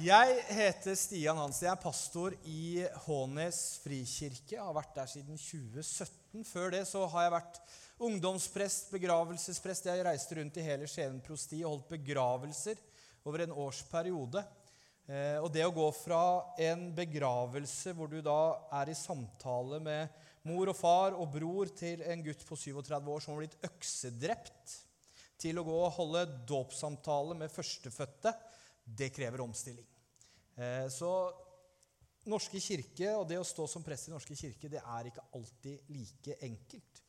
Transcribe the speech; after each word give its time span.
Jeg 0.00 0.38
heter 0.48 0.94
Stian 0.96 1.36
Hansen. 1.36 1.66
Jeg 1.66 1.72
er 1.74 1.80
pastor 1.82 2.32
i 2.48 2.80
Hånes 3.04 3.58
frikirke. 3.82 4.54
Jeg 4.54 4.64
har 4.64 4.72
vært 4.72 4.94
der 4.96 5.08
siden 5.10 5.36
2017. 5.36 6.46
Før 6.48 6.70
det 6.72 6.80
så 6.88 7.02
har 7.12 7.26
jeg 7.26 7.34
vært 7.34 7.58
ungdomsprest, 8.08 8.88
begravelsesprest. 8.94 9.90
Jeg 9.90 10.06
reiste 10.06 10.38
rundt 10.38 10.56
i 10.56 10.64
hele 10.64 10.88
Skien 10.88 11.18
prosti 11.24 11.60
og 11.60 11.74
holdt 11.74 11.90
begravelser 11.90 12.80
over 13.28 13.44
en 13.44 13.52
årsperiode. 13.66 14.40
Eh, 15.10 15.36
og 15.42 15.50
det 15.52 15.66
å 15.66 15.74
gå 15.76 15.90
fra 15.98 16.22
en 16.70 16.86
begravelse 16.96 17.92
hvor 17.98 18.08
du 18.08 18.22
da 18.24 18.38
er 18.80 18.94
i 18.94 18.96
samtale 18.96 19.82
med 19.84 20.24
mor 20.48 20.72
og 20.72 20.78
far 20.78 21.18
og 21.18 21.34
bror, 21.36 21.68
til 21.76 22.00
en 22.06 22.24
gutt 22.24 22.46
på 22.48 22.56
37 22.56 22.96
år 22.96 23.20
som 23.20 23.34
har 23.34 23.44
blitt 23.44 23.60
øksedrept, 23.68 24.78
til 25.42 25.60
å 25.60 25.66
gå 25.68 25.76
og 25.82 25.94
holde 25.98 26.24
dåpssamtale 26.48 27.36
med 27.36 27.52
førstefødte 27.52 28.32
det 28.84 29.12
krever 29.14 29.42
omstilling. 29.44 29.86
Eh, 30.56 30.88
så 30.92 31.12
Norske 32.30 32.60
kirke 32.62 33.08
og 33.16 33.24
det 33.26 33.40
å 33.40 33.46
stå 33.46 33.64
som 33.66 33.82
prest 33.82 34.06
i 34.06 34.12
Norske 34.12 34.36
kirke 34.38 34.70
det 34.70 34.78
er 34.78 35.08
ikke 35.10 35.24
alltid 35.34 35.88
like 35.90 36.36
enkelt. 36.46 37.00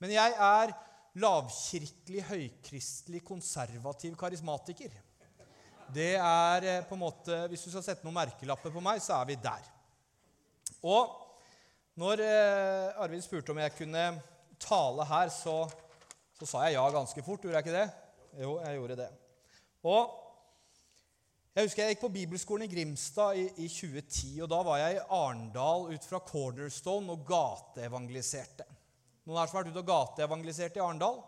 Men 0.00 0.14
jeg 0.14 0.32
er 0.32 0.72
lavkirkelig, 1.20 2.22
høykristelig, 2.30 3.20
konservativ 3.26 4.16
karismatiker. 4.16 4.94
Det 5.92 6.14
er 6.16 6.68
eh, 6.68 6.84
på 6.88 6.96
en 6.96 7.02
måte, 7.02 7.36
Hvis 7.52 7.66
du 7.66 7.70
skal 7.70 7.84
sette 7.84 8.06
noen 8.06 8.16
merkelapper 8.16 8.72
på 8.72 8.80
meg, 8.84 9.02
så 9.04 9.18
er 9.18 9.28
vi 9.28 9.36
der. 9.36 9.68
Og 10.88 11.12
når 12.00 12.24
eh, 12.24 13.02
Arvid 13.04 13.20
spurte 13.24 13.52
om 13.52 13.60
jeg 13.60 13.76
kunne 13.76 14.06
tale 14.62 15.04
her, 15.10 15.28
så, 15.28 15.66
så 16.38 16.48
sa 16.48 16.64
jeg 16.64 16.78
ja 16.78 16.86
ganske 16.94 17.24
fort. 17.26 17.44
Gjorde 17.44 17.60
jeg 17.60 17.66
ikke 17.66 17.76
det? 17.76 17.88
Jo, 18.40 18.56
jeg 18.62 18.78
gjorde 18.78 19.00
det. 19.02 19.10
Og 19.84 20.21
jeg 21.52 21.66
husker 21.66 21.82
jeg 21.84 21.92
gikk 21.92 22.04
på 22.06 22.14
bibelskolen 22.14 22.64
i 22.64 22.72
Grimstad 22.72 23.36
i, 23.36 23.42
i 23.60 23.66
2010. 23.68 24.28
og 24.40 24.48
Da 24.48 24.60
var 24.64 24.78
jeg 24.80 24.94
i 24.96 25.02
Arendal 25.12 25.90
ut 25.92 26.06
fra 26.08 26.20
Cornerstone 26.24 27.12
og 27.12 27.26
gateevangeliserte. 27.28 28.64
Noen 29.26 29.36
her 29.36 29.50
som 29.50 29.58
har 29.58 29.66
vært 29.66 29.74
ute 29.74 29.82
og 29.82 29.90
gateevangelisert 29.90 30.78
i 30.78 30.82
Arendal? 30.82 31.18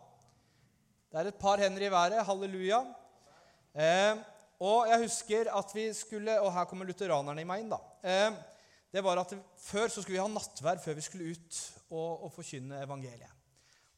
Det 1.13 1.21
er 1.21 1.29
et 1.29 1.43
par 1.43 1.61
hender 1.61 1.85
i 1.85 1.91
været. 1.93 2.25
Halleluja. 2.25 2.79
Eh, 3.77 4.23
og 4.65 4.89
jeg 4.89 5.03
husker 5.03 5.51
at 5.51 5.73
vi 5.75 5.85
skulle 5.93 6.39
Og 6.41 6.53
her 6.55 6.67
kommer 6.71 6.87
lutheranerne 6.89 7.43
i 7.43 7.47
meg 7.49 7.65
inn, 7.65 7.75
da. 7.75 7.81
Eh, 8.01 8.41
det 8.95 9.03
var 9.05 9.21
at 9.21 9.35
Før 9.61 9.93
så 9.93 10.01
skulle 10.01 10.17
vi 10.17 10.23
ha 10.23 10.31
nattverd 10.31 10.81
før 10.81 10.97
vi 10.97 11.05
skulle 11.05 11.35
ut 11.35 11.61
og, 11.91 12.25
og 12.25 12.33
forkynne 12.33 12.81
evangeliet. 12.81 13.37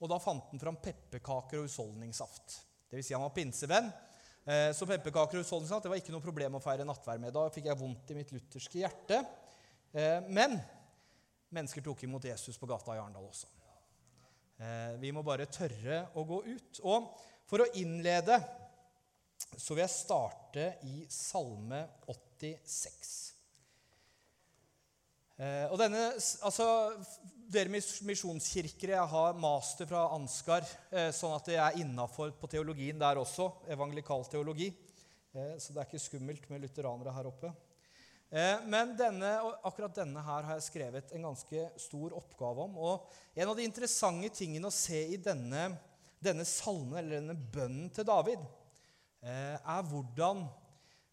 Og 0.03 0.11
Da 0.11 0.19
fant 0.19 0.51
han 0.51 0.61
fram 0.61 0.83
pepperkaker 0.83 1.63
og 1.63 1.69
husholdningssaft. 1.69 2.59
Dvs. 2.91 3.07
Si 3.07 3.15
han 3.15 3.23
var 3.23 3.35
pinsevenn. 3.37 3.95
Eh, 4.47 4.71
så 4.79 4.87
pepperkaker 4.87 5.41
og 5.41 5.43
husholdningssaft 5.43 5.83
det 5.83 5.91
var 5.91 5.99
ikke 5.99 6.13
noe 6.15 6.23
problem 6.23 6.55
å 6.55 6.63
feire 6.63 6.87
nattverd 6.87 7.23
med. 7.25 7.35
Da 7.35 7.49
fikk 7.51 7.67
jeg 7.67 7.79
vondt 7.81 8.13
i 8.13 8.19
mitt 8.19 8.31
lutherske 8.31 8.79
hjerte. 8.79 9.19
Eh, 9.91 10.21
men 10.31 10.55
mennesker 11.57 11.83
tok 11.83 12.05
imot 12.07 12.29
Jesus 12.29 12.59
på 12.61 12.69
gata 12.71 12.95
i 12.95 13.01
Arendal 13.01 13.27
også. 13.27 13.51
Eh, 14.63 14.93
vi 15.03 15.11
må 15.11 15.25
bare 15.27 15.49
tørre 15.51 16.05
å 16.15 16.23
gå 16.29 16.39
ut. 16.47 16.81
Og 16.87 17.11
for 17.51 17.65
å 17.65 17.71
innlede 17.83 18.39
så 19.57 19.75
vil 19.75 19.83
jeg 19.83 19.97
starte 19.97 20.69
i 20.87 21.03
Salme 21.11 21.83
86. 22.07 23.15
Og 25.37 25.75
denne, 25.77 26.15
altså, 26.49 26.65
dere 27.47 27.71
misjonskirkere, 27.71 28.97
Jeg 28.97 29.11
har 29.13 29.39
master 29.39 29.87
fra 29.87 30.09
Ansgar, 30.15 30.67
eh, 30.91 31.11
sånn 31.15 31.35
at 31.37 31.47
jeg 31.47 31.61
er 31.63 31.79
innafor 31.83 32.33
på 32.35 32.49
teologien 32.51 32.99
der 32.99 33.21
også. 33.21 33.53
Evangelikal 33.69 34.25
teologi. 34.25 34.73
Eh, 35.35 35.55
så 35.59 35.73
det 35.73 35.81
er 35.81 35.87
ikke 35.87 36.03
skummelt 36.03 36.49
med 36.51 36.63
lutheranere 36.63 37.15
her 37.15 37.29
oppe. 37.31 37.53
Eh, 38.33 38.61
men 38.67 38.97
denne, 38.97 39.31
akkurat 39.65 39.95
denne 39.95 40.23
her 40.23 40.43
har 40.43 40.59
jeg 40.59 40.67
skrevet 40.67 41.13
en 41.13 41.23
ganske 41.29 41.71
stor 41.79 42.17
oppgave 42.19 42.67
om. 42.67 42.77
Og 42.77 43.07
en 43.37 43.49
av 43.49 43.57
de 43.57 43.63
interessante 43.63 44.31
tingene 44.35 44.67
å 44.67 44.75
se 44.75 45.07
i 45.15 45.17
denne, 45.17 45.79
denne 46.19 46.45
salmen, 46.45 46.99
eller 46.99 47.21
denne 47.21 47.37
bønnen 47.37 47.91
til 47.95 48.05
David, 48.05 48.43
er 49.27 49.83
hvordan 49.89 50.45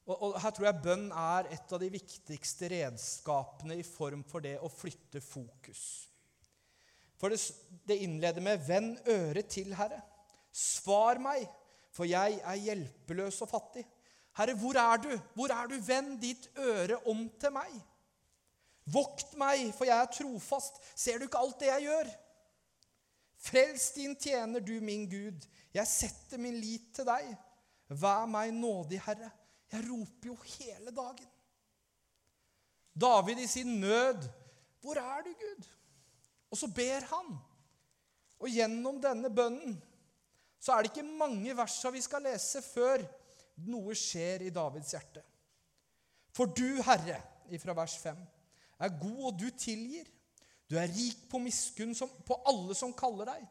og, 0.06 0.34
Her 0.36 0.52
tror 0.52 0.66
jeg 0.68 0.84
bønn 0.84 1.06
er 1.16 1.48
et 1.56 1.72
av 1.72 1.80
de 1.80 1.88
viktigste 1.90 2.68
redskapene 2.74 3.78
i 3.80 3.86
form 3.88 4.20
for 4.28 4.44
det 4.44 4.58
å 4.60 4.68
flytte 4.68 5.22
fokus. 5.24 6.13
For 7.24 7.32
det, 7.32 7.40
det 7.88 8.02
innleder 8.04 8.42
med 8.44 8.66
'Vend 8.68 8.98
øret 9.08 9.48
til, 9.48 9.74
Herre'. 9.74 10.02
Svar 10.52 11.18
meg, 11.24 11.48
for 11.92 12.04
jeg 12.04 12.42
er 12.44 12.56
hjelpeløs 12.56 13.42
og 13.42 13.50
fattig. 13.50 13.86
Herre, 14.36 14.56
hvor 14.60 14.76
er 14.76 14.98
du? 14.98 15.20
Hvor 15.34 15.48
er 15.48 15.70
du? 15.72 15.76
Vend 15.88 16.18
ditt 16.20 16.50
øre 16.58 16.98
om 17.08 17.30
til 17.40 17.54
meg. 17.56 17.78
Vokt 18.92 19.38
meg, 19.40 19.72
for 19.72 19.88
jeg 19.88 20.02
er 20.02 20.12
trofast. 20.12 20.82
Ser 21.00 21.18
du 21.18 21.24
ikke 21.24 21.40
alt 21.40 21.62
det 21.62 21.70
jeg 21.70 21.86
gjør? 21.86 22.10
Frels 23.38 23.86
din 23.96 24.16
tjener, 24.20 24.60
du 24.60 24.74
min 24.82 25.06
Gud. 25.10 25.48
Jeg 25.74 25.88
setter 25.88 26.38
min 26.38 26.58
lit 26.60 26.90
til 26.96 27.08
deg. 27.08 27.30
Vær 27.88 28.26
meg 28.26 28.52
nådig, 28.52 29.00
Herre. 29.06 29.32
Jeg 29.72 29.86
roper 29.88 30.28
jo 30.28 30.36
hele 30.58 30.92
dagen. 30.92 31.32
David 33.00 33.40
i 33.40 33.48
sin 33.48 33.80
nød. 33.80 34.28
Hvor 34.82 35.00
er 35.00 35.24
du, 35.24 35.32
Gud? 35.40 35.72
Og 36.54 36.60
så 36.60 36.70
ber 36.70 37.08
han. 37.10 37.34
Og 38.44 38.52
gjennom 38.52 39.00
denne 39.02 39.32
bønnen 39.34 39.80
så 40.64 40.76
er 40.76 40.84
det 40.84 40.94
ikke 40.94 41.18
mange 41.18 41.56
versa 41.58 41.90
vi 41.92 42.02
skal 42.04 42.24
lese 42.24 42.62
før 42.64 43.02
noe 43.68 43.96
skjer 43.98 44.46
i 44.46 44.52
Davids 44.54 44.94
hjerte. 44.94 45.24
For 46.34 46.50
du, 46.50 46.80
Herre, 46.86 47.18
ifra 47.54 47.76
vers 47.78 47.98
5, 48.02 48.22
er 48.84 48.96
god, 49.02 49.20
og 49.30 49.42
du 49.42 49.50
tilgir. 49.60 50.08
Du 50.70 50.78
er 50.80 50.90
rik 50.90 51.28
på 51.30 51.42
miskunn 51.44 51.94
på 52.26 52.40
alle 52.50 52.78
som 52.78 52.96
kaller 52.98 53.34
deg. 53.34 53.44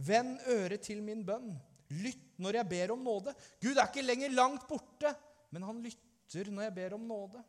Vend 0.00 0.40
øret 0.50 0.86
til 0.86 1.04
min 1.04 1.22
bønn. 1.26 1.52
Lytt 2.00 2.40
når 2.40 2.60
jeg 2.60 2.70
ber 2.70 2.94
om 2.94 3.04
nåde. 3.04 3.34
Gud 3.60 3.76
er 3.76 3.86
ikke 3.86 4.06
lenger 4.06 4.32
langt 4.32 4.66
borte, 4.70 5.12
men 5.52 5.66
han 5.66 5.82
lytter 5.84 6.50
når 6.50 6.68
jeg 6.68 6.76
ber 6.78 6.96
om 6.96 7.06
nåde. 7.06 7.44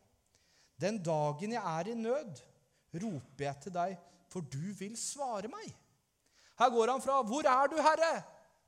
Den 0.82 1.00
dagen 1.06 1.56
jeg 1.56 1.62
er 1.62 1.92
i 1.92 1.98
nød, 1.98 2.42
roper 3.02 3.48
jeg 3.48 3.62
til 3.64 3.78
deg 3.78 4.00
for 4.32 4.46
du 4.48 4.72
vil 4.80 4.96
svare 5.00 5.52
meg. 5.52 5.68
Her 6.60 6.70
går 6.70 6.92
han 6.92 7.02
fra 7.02 7.22
'Hvor 7.22 7.48
er 7.48 7.68
du, 7.68 7.76
Herre?' 7.82 8.24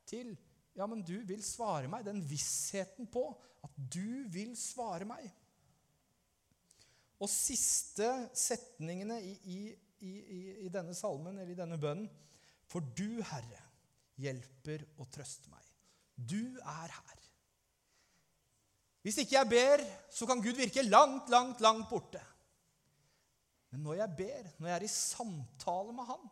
til 0.06 0.38
'Ja, 0.75 0.85
men 0.85 1.01
du 1.01 1.25
vil 1.25 1.44
svare 1.44 1.88
meg'. 1.88 2.06
Den 2.06 2.29
vissheten 2.29 3.07
på 3.07 3.41
at 3.63 3.72
du 3.94 4.28
vil 4.29 4.57
svare 4.57 5.06
meg. 5.06 5.31
Og 7.19 7.29
siste 7.29 8.29
setningene 8.34 9.22
i, 9.23 9.34
i, 9.44 9.59
i, 10.00 10.12
i 10.66 10.69
denne 10.69 10.96
salmen, 10.96 11.38
eller 11.38 11.53
i 11.53 11.62
denne 11.62 11.79
bønnen 11.79 12.09
For 12.68 12.79
du, 12.79 13.22
Herre, 13.22 13.62
hjelper 14.18 14.84
og 14.97 15.12
trøster 15.12 15.52
meg. 15.52 15.63
Du 16.18 16.57
er 16.57 16.90
her. 16.90 17.19
Hvis 19.03 19.18
ikke 19.18 19.35
jeg 19.35 19.50
ber, 19.50 19.84
så 20.09 20.25
kan 20.25 20.41
Gud 20.41 20.56
virke 20.57 20.81
langt, 20.81 21.29
langt, 21.29 21.62
langt 21.62 21.90
borte. 21.90 22.22
Men 23.73 23.81
når 23.88 24.00
jeg 24.03 24.17
ber, 24.19 24.50
når 24.59 24.69
jeg 24.69 24.78
er 24.78 24.85
i 24.85 24.94
samtale 24.94 25.94
med 25.97 26.06
Han, 26.06 26.25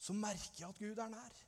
så 0.00 0.14
merker 0.16 0.62
jeg 0.62 0.68
at 0.68 0.78
Gud 0.78 1.00
er 1.02 1.10
nær. 1.12 1.40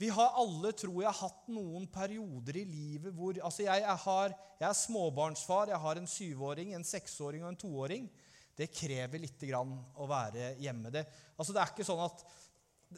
Vi 0.00 0.08
har 0.10 0.38
alle, 0.40 0.72
tror 0.74 0.96
jeg, 1.04 1.16
hatt 1.20 1.50
noen 1.54 1.84
perioder 1.92 2.56
i 2.58 2.64
livet 2.66 3.14
hvor 3.14 3.36
Altså, 3.36 3.62
jeg, 3.66 3.84
jeg, 3.84 3.98
har, 4.06 4.32
jeg 4.58 4.66
er 4.68 4.78
småbarnsfar. 4.80 5.70
Jeg 5.70 5.80
har 5.84 6.00
en 6.00 6.10
syvåring, 6.10 6.72
en 6.74 6.88
seksåring 6.88 7.44
og 7.44 7.52
en 7.52 7.60
toåring. 7.60 8.08
Det 8.56 8.72
krever 8.74 9.22
litt 9.22 9.44
grann 9.46 9.76
å 10.00 10.08
være 10.10 10.54
hjemme. 10.62 10.90
Det, 10.94 11.04
altså, 11.36 11.54
det 11.54 11.62
er 11.62 11.72
ikke 11.74 11.86
sånn 11.86 12.02
at 12.08 12.26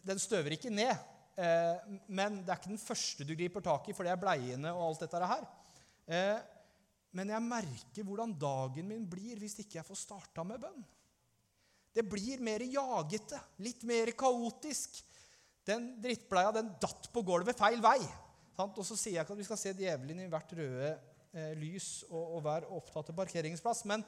Den 0.07 0.19
støver 0.21 0.57
ikke 0.57 0.73
ned. 0.73 0.95
Eh, 1.37 1.95
men 2.09 2.41
det 2.45 2.53
er 2.53 2.59
ikke 2.61 2.73
den 2.73 2.81
første 2.81 3.27
du 3.29 3.35
griper 3.37 3.65
tak 3.65 3.91
i, 3.91 3.95
for 3.97 4.07
det 4.07 4.15
er 4.15 4.21
bleiene 4.21 4.73
og 4.73 4.87
alt 4.87 5.05
dette 5.05 5.31
her. 5.35 5.47
Eh, 6.07 6.37
men 7.17 7.33
jeg 7.33 7.45
merker 7.45 8.05
hvordan 8.05 8.35
dagen 8.37 8.89
min 8.91 9.07
blir 9.09 9.41
hvis 9.41 9.57
ikke 9.63 9.81
jeg 9.81 9.89
får 9.89 10.01
starta 10.03 10.45
med 10.45 10.61
bønn. 10.61 10.85
Det 11.97 12.05
blir 12.05 12.43
mer 12.45 12.61
jagete, 12.61 13.39
litt 13.65 13.87
mer 13.89 14.13
kaotisk. 14.19 14.99
Den 15.67 15.95
drittbleia 16.03 16.53
den 16.53 16.75
datt 16.83 17.09
på 17.13 17.23
gulvet 17.25 17.57
feil 17.57 17.81
vei. 17.83 17.99
Og 18.61 18.83
så 18.85 18.97
sier 18.97 19.17
jeg 19.17 19.25
ikke 19.25 19.37
at 19.37 19.41
vi 19.41 19.49
skal 19.49 19.61
se 19.61 19.73
djevelen 19.77 20.21
i 20.25 20.29
hvert 20.33 20.53
røde 20.59 20.91
eh, 21.33 21.55
lys 21.57 22.05
og, 22.11 22.37
og 22.37 22.45
være 22.45 22.71
opptatt 22.77 23.13
av 23.13 23.19
parkeringsplass, 23.19 23.85
men 23.89 24.05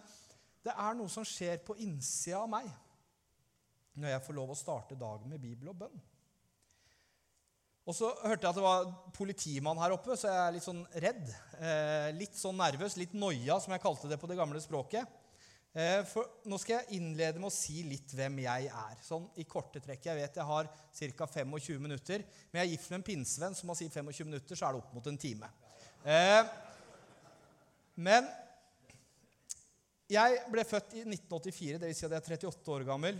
det 0.64 0.74
er 0.74 0.96
noe 0.96 1.08
som 1.12 1.24
skjer 1.26 1.60
på 1.64 1.76
innsida 1.84 2.42
av 2.42 2.52
meg 2.52 2.68
når 3.98 4.12
jeg 4.12 4.24
får 4.28 4.36
lov 4.36 4.52
å 4.52 4.58
starte 4.58 4.98
dagen 4.98 5.32
med 5.32 5.42
Bibel 5.42 5.72
og 5.72 5.80
bønn. 5.80 6.00
Og 7.88 7.96
så 7.96 8.10
hørte 8.20 8.44
jeg 8.44 8.50
at 8.50 8.58
det 8.58 8.64
var 8.66 8.90
politimann 9.16 9.78
her 9.80 9.94
oppe, 9.94 10.12
så 10.12 10.28
jeg 10.28 10.40
er 10.42 10.54
litt 10.58 10.66
sånn 10.66 10.82
redd. 11.00 11.30
Eh, 11.56 12.10
litt 12.18 12.36
sånn 12.36 12.58
nervøs, 12.60 12.98
litt 13.00 13.14
noia, 13.16 13.56
som 13.64 13.72
jeg 13.72 13.80
kalte 13.80 14.10
det 14.10 14.18
på 14.20 14.28
det 14.28 14.36
gamle 14.36 14.60
språket. 14.60 15.08
Eh, 15.72 16.02
for 16.08 16.28
nå 16.48 16.58
skal 16.60 16.82
jeg 16.82 16.98
innlede 16.98 17.40
med 17.40 17.48
å 17.48 17.54
si 17.54 17.80
litt 17.88 18.12
hvem 18.12 18.42
jeg 18.44 18.68
er. 18.68 18.98
Sånn 19.04 19.24
i 19.40 19.46
korte 19.48 19.80
trekk. 19.84 20.04
Jeg 20.04 20.20
vet 20.20 20.36
jeg 20.36 20.48
har 20.50 20.68
ca. 20.68 21.30
25 21.38 21.80
minutter. 21.80 22.26
Men 22.50 22.60
jeg 22.60 22.66
er 22.66 22.72
gift 22.74 22.92
med 22.92 22.98
en 23.00 23.06
pinnsvenn, 23.08 23.56
så 23.56 23.68
må 23.68 23.76
si 23.78 23.88
25 23.88 24.28
minutter, 24.28 24.58
så 24.58 24.68
er 24.68 24.76
det 24.76 24.82
opp 24.82 24.92
mot 24.98 25.08
en 25.08 25.20
time. 25.24 25.48
Eh, 26.04 26.42
Men 27.98 28.28
jeg 30.12 30.36
ble 30.52 30.62
født 30.64 30.92
i 31.00 31.00
1984, 31.08 31.80
dvs. 31.82 31.98
Si 31.98 32.06
at 32.06 32.12
jeg 32.14 32.20
er 32.20 32.36
38 32.36 32.76
år 32.76 32.84
gammel. 32.86 33.18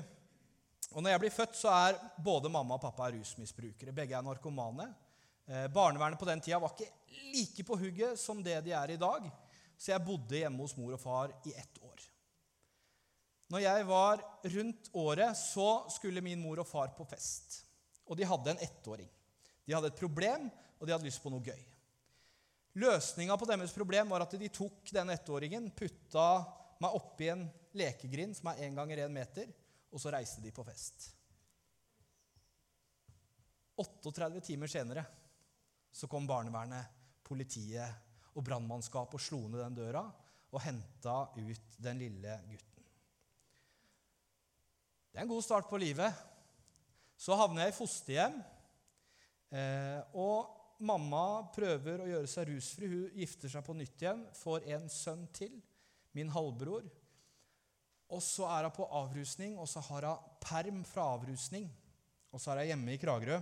Og 0.94 1.04
når 1.04 1.12
jeg 1.12 1.22
blir 1.24 1.34
født, 1.34 1.58
så 1.58 1.72
er 1.74 1.98
både 2.24 2.50
mamma 2.52 2.78
og 2.78 2.82
pappa 2.82 3.10
rusmisbrukere. 3.12 3.92
Begge 3.94 4.16
er 4.16 4.24
narkomane. 4.24 4.88
Eh, 5.48 5.66
barnevernet 5.72 6.20
på 6.20 6.28
den 6.28 6.40
tida 6.44 6.60
var 6.60 6.72
ikke 6.74 6.88
like 7.32 7.64
på 7.64 7.76
hugget 7.80 8.20
som 8.20 8.40
det 8.44 8.56
de 8.64 8.72
er 8.76 8.94
i 8.94 9.00
dag. 9.00 9.28
Så 9.78 9.92
jeg 9.92 10.04
bodde 10.04 10.40
hjemme 10.40 10.64
hos 10.64 10.76
mor 10.78 10.96
og 10.96 11.02
far 11.02 11.34
i 11.46 11.52
ett 11.52 11.82
år. 11.84 12.06
Når 13.48 13.64
jeg 13.64 13.86
var 13.88 14.24
rundt 14.56 14.90
året, 14.92 15.36
så 15.40 15.68
skulle 15.92 16.24
min 16.24 16.40
mor 16.40 16.60
og 16.60 16.68
far 16.68 16.92
på 16.96 17.06
fest. 17.08 17.62
Og 18.08 18.16
de 18.16 18.26
hadde 18.28 18.52
en 18.52 18.64
ettåring. 18.64 19.08
De 19.64 19.76
hadde 19.76 19.88
et 19.92 20.00
problem, 20.00 20.48
og 20.78 20.86
de 20.86 20.92
hadde 20.94 21.08
lyst 21.08 21.22
på 21.22 21.32
noe 21.32 21.44
gøy. 21.44 21.60
Løsninga 22.78 23.36
på 23.40 23.48
deres 23.48 23.72
problem 23.74 24.12
var 24.12 24.24
at 24.24 24.36
de 24.40 24.50
tok 24.52 24.92
den 24.94 25.12
ettåringen, 25.12 25.70
putta 25.76 26.28
meg 26.82 26.94
oppi 26.94 27.30
en 27.32 27.46
lekegrind 27.76 28.36
som 28.38 28.52
er 28.52 28.66
én 28.66 28.76
ganger 28.76 29.02
én 29.06 29.14
meter, 29.14 29.48
og 29.92 30.02
så 30.02 30.12
reiste 30.12 30.42
de 30.44 30.52
på 30.54 30.64
fest. 30.66 31.10
38 33.78 34.42
timer 34.42 34.70
senere 34.70 35.04
så 35.94 36.08
kom 36.10 36.26
barnevernet, 36.28 36.96
politiet 37.24 38.34
og 38.34 38.44
brannmannskapet 38.46 39.18
og 39.18 39.22
slo 39.22 39.40
ned 39.46 39.62
den 39.62 39.78
døra 39.78 40.04
og 40.48 40.62
henta 40.64 41.16
ut 41.36 41.78
den 41.82 42.00
lille 42.00 42.38
gutten. 42.48 42.84
Det 45.12 45.20
er 45.20 45.26
en 45.26 45.32
god 45.32 45.44
start 45.44 45.68
på 45.70 45.80
livet. 45.80 46.14
Så 47.18 47.36
havner 47.36 47.64
jeg 47.64 47.74
i 47.74 47.76
fosterhjem. 47.76 48.38
Eh, 49.50 49.98
og 50.20 50.78
mamma 50.86 51.48
prøver 51.54 52.04
å 52.04 52.08
gjøre 52.08 52.30
seg 52.30 52.52
rusfri. 52.52 52.90
Hun 52.92 53.18
gifter 53.18 53.52
seg 53.52 53.64
på 53.66 53.74
nytt 53.76 54.04
igjen, 54.04 54.22
får 54.38 54.68
en 54.76 54.86
sønn 54.92 55.26
til, 55.34 55.56
min 56.16 56.30
halvbror. 56.32 56.86
Og 58.08 58.22
så 58.24 58.46
er 58.48 58.64
hun 58.64 58.76
på 58.76 58.88
avrusning, 59.00 59.58
og 59.60 59.68
så 59.68 59.82
har 59.84 60.06
hun 60.08 60.34
perm 60.40 60.80
fra 60.88 61.10
avrusning. 61.14 61.68
Og 62.32 62.40
så 62.40 62.52
er 62.52 62.62
hun 62.62 62.70
hjemme 62.72 62.94
i 62.94 63.00
Kragerø. 63.00 63.38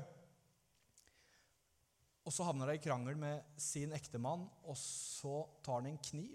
Og 2.26 2.34
så 2.34 2.46
havner 2.48 2.72
hun 2.72 2.74
i 2.74 2.82
krangel 2.82 3.18
med 3.18 3.58
sin 3.62 3.94
ektemann, 3.94 4.42
og 4.66 4.76
så 4.80 5.44
tar 5.62 5.78
han 5.80 5.92
en 5.92 6.02
kniv. 6.02 6.34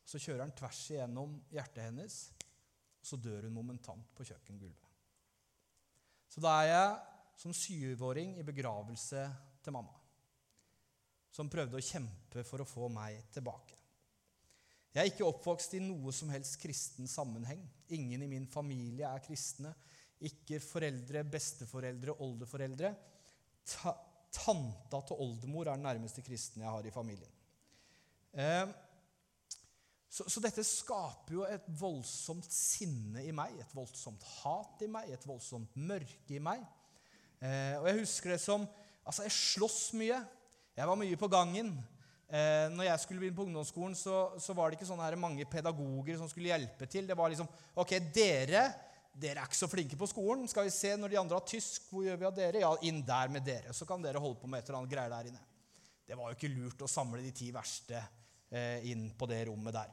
Og 0.00 0.12
så 0.14 0.20
kjører 0.24 0.46
han 0.46 0.56
tvers 0.56 0.80
igjennom 0.94 1.34
hjertet 1.52 1.84
hennes, 1.84 2.16
og 2.98 3.10
så 3.10 3.18
dør 3.20 3.44
hun 3.44 3.58
momentant 3.58 4.08
på 4.16 4.24
kjøkkengulvet. 4.24 4.86
Så 6.32 6.40
da 6.44 6.54
er 6.62 6.70
jeg 6.70 6.96
som 7.38 7.54
syvåring 7.56 8.38
i 8.40 8.46
begravelse 8.46 9.24
til 9.64 9.74
mamma, 9.76 9.94
som 11.32 11.50
prøvde 11.52 11.76
å 11.76 11.84
kjempe 11.84 12.44
for 12.48 12.64
å 12.64 12.68
få 12.68 12.88
meg 12.92 13.28
tilbake. 13.34 13.77
Jeg 14.94 15.02
er 15.02 15.10
ikke 15.12 15.28
oppvokst 15.28 15.76
i 15.76 15.82
noe 15.84 16.12
som 16.16 16.30
helst 16.32 16.56
kristen 16.62 17.08
sammenheng. 17.10 17.60
Ingen 17.94 18.24
i 18.24 18.30
min 18.30 18.48
familie 18.50 19.06
er 19.08 19.22
kristne. 19.24 19.74
Ikke 20.24 20.58
foreldre, 20.64 21.22
besteforeldre, 21.28 22.16
oldeforeldre. 22.24 22.92
Ta 23.68 23.94
tanta 24.32 25.00
til 25.08 25.20
oldemor 25.24 25.68
er 25.68 25.78
den 25.78 25.86
nærmeste 25.88 26.22
kristne 26.24 26.64
jeg 26.64 26.72
har 26.72 26.86
i 26.86 26.92
familien. 26.92 27.30
Eh, 28.32 28.66
så, 30.08 30.24
så, 30.24 30.40
dette 30.40 30.64
skaper 30.64 31.34
jo 31.34 31.44
et 31.48 31.64
voldsomt 31.78 32.48
sinne 32.52 33.22
i 33.24 33.32
meg, 33.36 33.54
et 33.60 33.74
voldsomt 33.76 34.24
hat 34.40 34.84
i 34.84 34.88
meg, 34.90 35.10
et 35.12 35.26
voldsomt 35.28 35.76
mørke 35.76 36.36
i 36.36 36.42
meg. 36.42 36.64
Eh, 37.40 37.76
og 37.78 37.88
jeg 37.90 38.00
husker 38.02 38.34
det 38.34 38.42
som 38.42 38.68
Altså, 39.08 39.22
jeg 39.24 39.32
sloss 39.32 39.94
mye. 39.96 40.18
Jeg 40.76 40.84
var 40.84 40.98
mye 41.00 41.16
på 41.16 41.30
gangen. 41.32 41.70
Eh, 42.28 42.66
når 42.74 42.90
jeg 42.90 43.02
skulle 43.04 43.22
begynne 43.22 43.38
på 43.38 43.46
ungdomsskolen, 43.48 43.94
så, 43.96 44.18
så 44.40 44.56
var 44.56 44.68
det 44.68 44.78
ikke 44.78 44.88
sånne 44.90 45.06
her 45.06 45.16
mange 45.20 45.46
pedagoger 45.48 46.18
som 46.20 46.28
skulle 46.28 46.50
hjelpe 46.52 46.88
til. 46.90 47.08
Det 47.08 47.16
var 47.16 47.32
liksom 47.32 47.48
Ok, 47.80 47.96
dere 48.12 48.66
dere 49.18 49.42
er 49.42 49.48
ikke 49.48 49.58
så 49.58 49.68
flinke 49.70 49.96
på 49.98 50.06
skolen. 50.06 50.46
Skal 50.50 50.68
vi 50.68 50.74
se 50.74 50.92
når 50.94 51.10
de 51.10 51.18
andre 51.18 51.38
har 51.38 51.46
tysk, 51.48 51.88
hvor 51.90 52.04
gjør 52.06 52.20
vi 52.20 52.26
av 52.28 52.36
dere? 52.36 52.62
Ja, 52.62 52.70
inn 52.86 53.00
der 53.06 53.32
med 53.34 53.42
dere. 53.46 53.74
Så 53.74 53.86
kan 53.88 54.02
dere 54.04 54.20
holde 54.22 54.38
på 54.38 54.50
med 54.50 54.60
et 54.62 54.68
eller 54.68 54.82
annet 54.82 54.92
greier 54.92 55.10
der 55.10 55.30
inne. 55.32 55.42
Det 56.06 56.16
var 56.16 56.30
jo 56.30 56.38
ikke 56.38 56.52
lurt 56.52 56.84
å 56.86 56.90
samle 56.90 57.24
de 57.24 57.32
ti 57.36 57.50
verste 57.52 57.98
eh, 57.98 58.86
inn 58.92 59.08
på 59.18 59.26
det 59.28 59.42
rommet 59.48 59.74
der. 59.74 59.90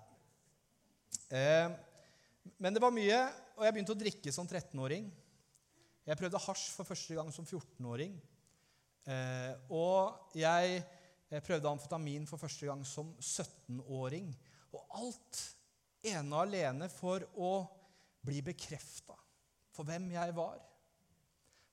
Eh, 1.40 1.74
men 2.62 2.76
det 2.76 2.84
var 2.84 2.94
mye, 2.94 3.18
og 3.58 3.66
jeg 3.66 3.76
begynte 3.76 3.96
å 3.96 4.00
drikke 4.00 4.36
som 4.36 4.48
13-åring. 4.48 5.10
Jeg 6.06 6.20
prøvde 6.20 6.44
hasj 6.46 6.68
for 6.78 6.88
første 6.88 7.18
gang 7.18 7.34
som 7.34 7.48
14-åring. 7.48 8.14
Eh, 9.10 9.52
og 9.74 10.38
jeg, 10.38 10.84
prøvde 11.45 11.69
amfetamin 11.69 12.27
for 12.30 12.42
første 12.42 12.68
gang 12.69 12.83
som 12.88 13.12
17-åring. 13.19 14.30
Og 14.75 14.98
alt 15.01 15.42
ene 16.06 16.36
og 16.36 16.45
alene 16.45 16.89
for 16.92 17.25
å 17.42 17.51
bli 18.25 18.42
bekrefta 18.45 19.16
for 19.75 19.88
hvem 19.88 20.10
jeg 20.16 20.36
var. 20.38 20.60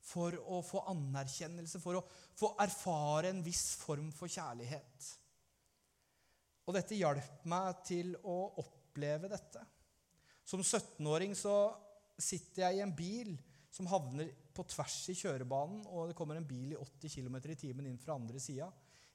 For 0.02 0.34
å 0.34 0.58
få 0.66 0.82
anerkjennelse, 0.90 1.78
for 1.82 2.00
å 2.00 2.06
få 2.38 2.52
erfare 2.64 3.31
en 3.31 3.43
viss 3.44 3.76
form 3.78 4.10
for 4.16 4.31
kjærlighet. 4.32 5.12
Og 6.66 6.75
dette 6.75 6.99
hjalp 6.99 7.46
meg 7.50 7.84
til 7.87 8.16
å 8.26 8.37
oppleve 8.62 9.31
dette. 9.31 9.62
Som 10.43 10.64
17-åring 10.64 11.37
så 11.38 11.54
sitter 12.19 12.66
jeg 12.66 12.78
i 12.78 12.84
en 12.84 12.94
bil 12.94 13.34
som 13.72 13.88
havner 13.88 14.28
på 14.52 14.64
tvers 14.69 14.99
i 15.08 15.16
kjørebanen, 15.16 15.87
og 15.88 16.10
det 16.10 16.16
kommer 16.19 16.37
en 16.37 16.46
bil 16.46 16.75
i 16.75 16.78
80 16.78 17.14
km 17.14 17.38
i 17.54 17.58
timen 17.58 17.88
inn 17.88 18.00
fra 18.00 18.19
andre 18.19 18.43
sida. 18.43 18.69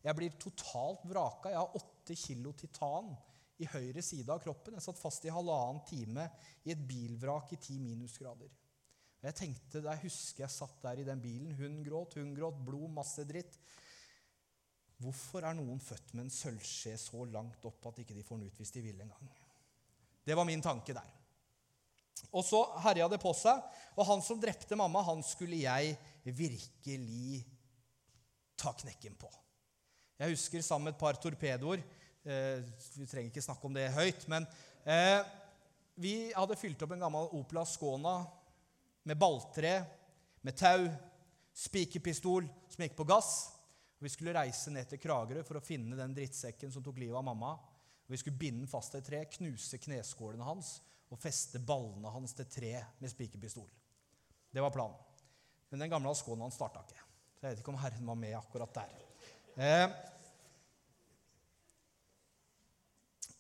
Jeg 0.04 0.18
blir 0.18 0.38
totalt 0.40 1.06
vraka. 1.10 1.52
Jeg 1.52 1.60
har 1.60 1.80
åtte 1.80 2.16
kilo 2.18 2.54
titan 2.58 3.12
i 3.58 3.68
høyre 3.72 4.04
side 4.06 4.32
av 4.32 4.42
kroppen. 4.44 4.78
Jeg 4.78 4.86
satt 4.86 5.02
fast 5.02 5.26
i 5.26 5.34
halvannen 5.34 5.82
time 5.88 6.28
i 6.66 6.74
et 6.74 6.86
bilvrak 6.90 7.54
i 7.56 7.62
ti 7.62 7.80
minusgrader. 7.82 8.52
Jeg 9.24 9.34
tenkte, 9.36 9.82
Jeg 9.82 10.04
husker 10.04 10.46
jeg 10.46 10.54
satt 10.54 10.82
der 10.84 11.02
i 11.02 11.08
den 11.08 11.22
bilen. 11.22 11.56
Hun 11.58 11.82
gråt, 11.84 12.20
hun 12.20 12.36
gråt, 12.38 12.60
blod, 12.66 12.90
masse 12.94 13.26
dritt. 13.28 13.58
Hvorfor 15.02 15.46
er 15.46 15.58
noen 15.58 15.82
født 15.82 16.14
med 16.14 16.26
en 16.26 16.34
sølvskje 16.34 16.96
så 17.02 17.26
langt 17.30 17.66
opp 17.70 17.90
at 17.90 18.02
ikke 18.02 18.16
de 18.18 18.26
får 18.26 18.40
den 18.40 18.50
ut 18.50 18.62
hvis 18.62 18.74
de 18.74 18.82
vil 18.86 19.02
en 19.02 19.14
gang? 19.14 19.34
Det 20.26 20.36
var 20.38 20.46
min 20.48 20.62
tanke 20.62 20.94
der. 20.94 21.12
Og 22.34 22.44
så 22.46 22.64
herja 22.84 23.08
det 23.10 23.20
på 23.22 23.32
seg, 23.38 23.62
og 23.96 24.08
han 24.10 24.24
som 24.26 24.40
drepte 24.42 24.78
mamma, 24.78 25.04
han 25.06 25.22
skulle 25.26 25.60
jeg 25.62 25.94
virkelig 26.26 27.44
ta 28.58 28.74
knekken 28.74 29.16
på. 29.22 29.30
Jeg 30.18 30.34
husker 30.34 30.64
sammen 30.66 30.90
med 30.90 30.96
et 30.96 31.02
par 31.02 31.18
torpedoer 31.22 31.84
eh, 32.26 32.64
Vi 32.98 33.06
trenger 33.06 33.30
ikke 33.30 33.44
snakke 33.46 33.70
om 33.70 33.76
det 33.76 33.92
høyt, 33.94 34.26
men 34.32 34.48
eh, 34.82 35.22
vi 35.98 36.16
hadde 36.34 36.58
fylt 36.58 36.82
opp 36.86 36.94
en 36.94 37.06
gammel 37.06 37.30
Opel 37.38 37.62
Ascona 37.62 38.20
med 39.08 39.18
balltre, 39.18 39.72
med 40.46 40.58
tau, 40.58 40.88
spikerpistol 41.58 42.46
som 42.70 42.84
gikk 42.84 42.98
på 42.98 43.06
gass. 43.08 43.32
Vi 43.98 44.12
skulle 44.14 44.36
reise 44.36 44.74
ned 44.74 44.90
til 44.90 45.02
Kragerø 45.02 45.42
for 45.48 45.58
å 45.58 45.64
finne 45.64 45.98
den 45.98 46.14
drittsekken 46.18 46.74
som 46.74 46.86
tok 46.86 47.00
livet 47.02 47.18
av 47.18 47.26
mamma. 47.26 47.56
Vi 48.08 48.20
skulle 48.22 48.38
binde 48.38 48.66
den 48.66 48.72
fast 48.72 48.94
til 48.94 49.02
et 49.02 49.10
tre, 49.10 49.24
knuse 49.38 49.80
kneskålene 49.82 50.46
hans 50.46 50.78
og 51.10 51.20
feste 51.22 51.62
ballene 51.64 52.12
hans 52.12 52.36
til 52.38 52.50
tre 52.52 52.74
med 53.00 53.12
spikerpistol. 53.12 53.68
Det 54.54 54.64
var 54.64 54.74
planen. 54.76 54.98
Men 55.70 55.84
den 55.84 55.92
gamle 55.92 56.14
Skåna 56.16 56.48
starta 56.54 56.86
ikke. 56.86 57.04
Så 57.38 57.46
jeg 57.46 57.52
vet 57.52 57.62
ikke 57.62 57.74
om 57.74 57.82
Herren 57.82 58.10
var 58.14 58.20
med 58.20 58.38
akkurat 58.38 58.74
der. 58.78 59.07
Eh. 59.58 59.88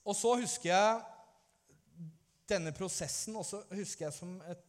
Og 0.08 0.16
så 0.16 0.34
husker 0.40 0.72
jeg 0.72 1.02
denne 2.48 2.72
prosessen, 2.74 3.36
og 3.36 3.46
så 3.46 3.60
husker 3.76 4.08
jeg 4.08 4.16
som 4.16 4.38
et 4.48 4.64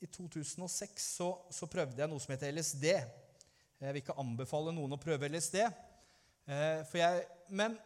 i 0.00 0.06
2006 0.08 1.04
så, 1.18 1.26
så, 1.52 1.66
prøvde 1.68 2.00
jeg 2.00 2.08
noe 2.08 2.20
som 2.22 2.32
heter 2.32 2.54
LSD. 2.54 2.86
Jeg 2.88 3.92
vil 3.92 4.00
ikke 4.00 4.16
anbefale 4.20 4.72
noen 4.72 4.96
å 4.96 5.00
prøve 5.00 5.28
LSD. 5.28 5.58
Eh, 5.60 6.80
for 6.88 7.00
jeg, 7.02 7.26
men 7.52 7.76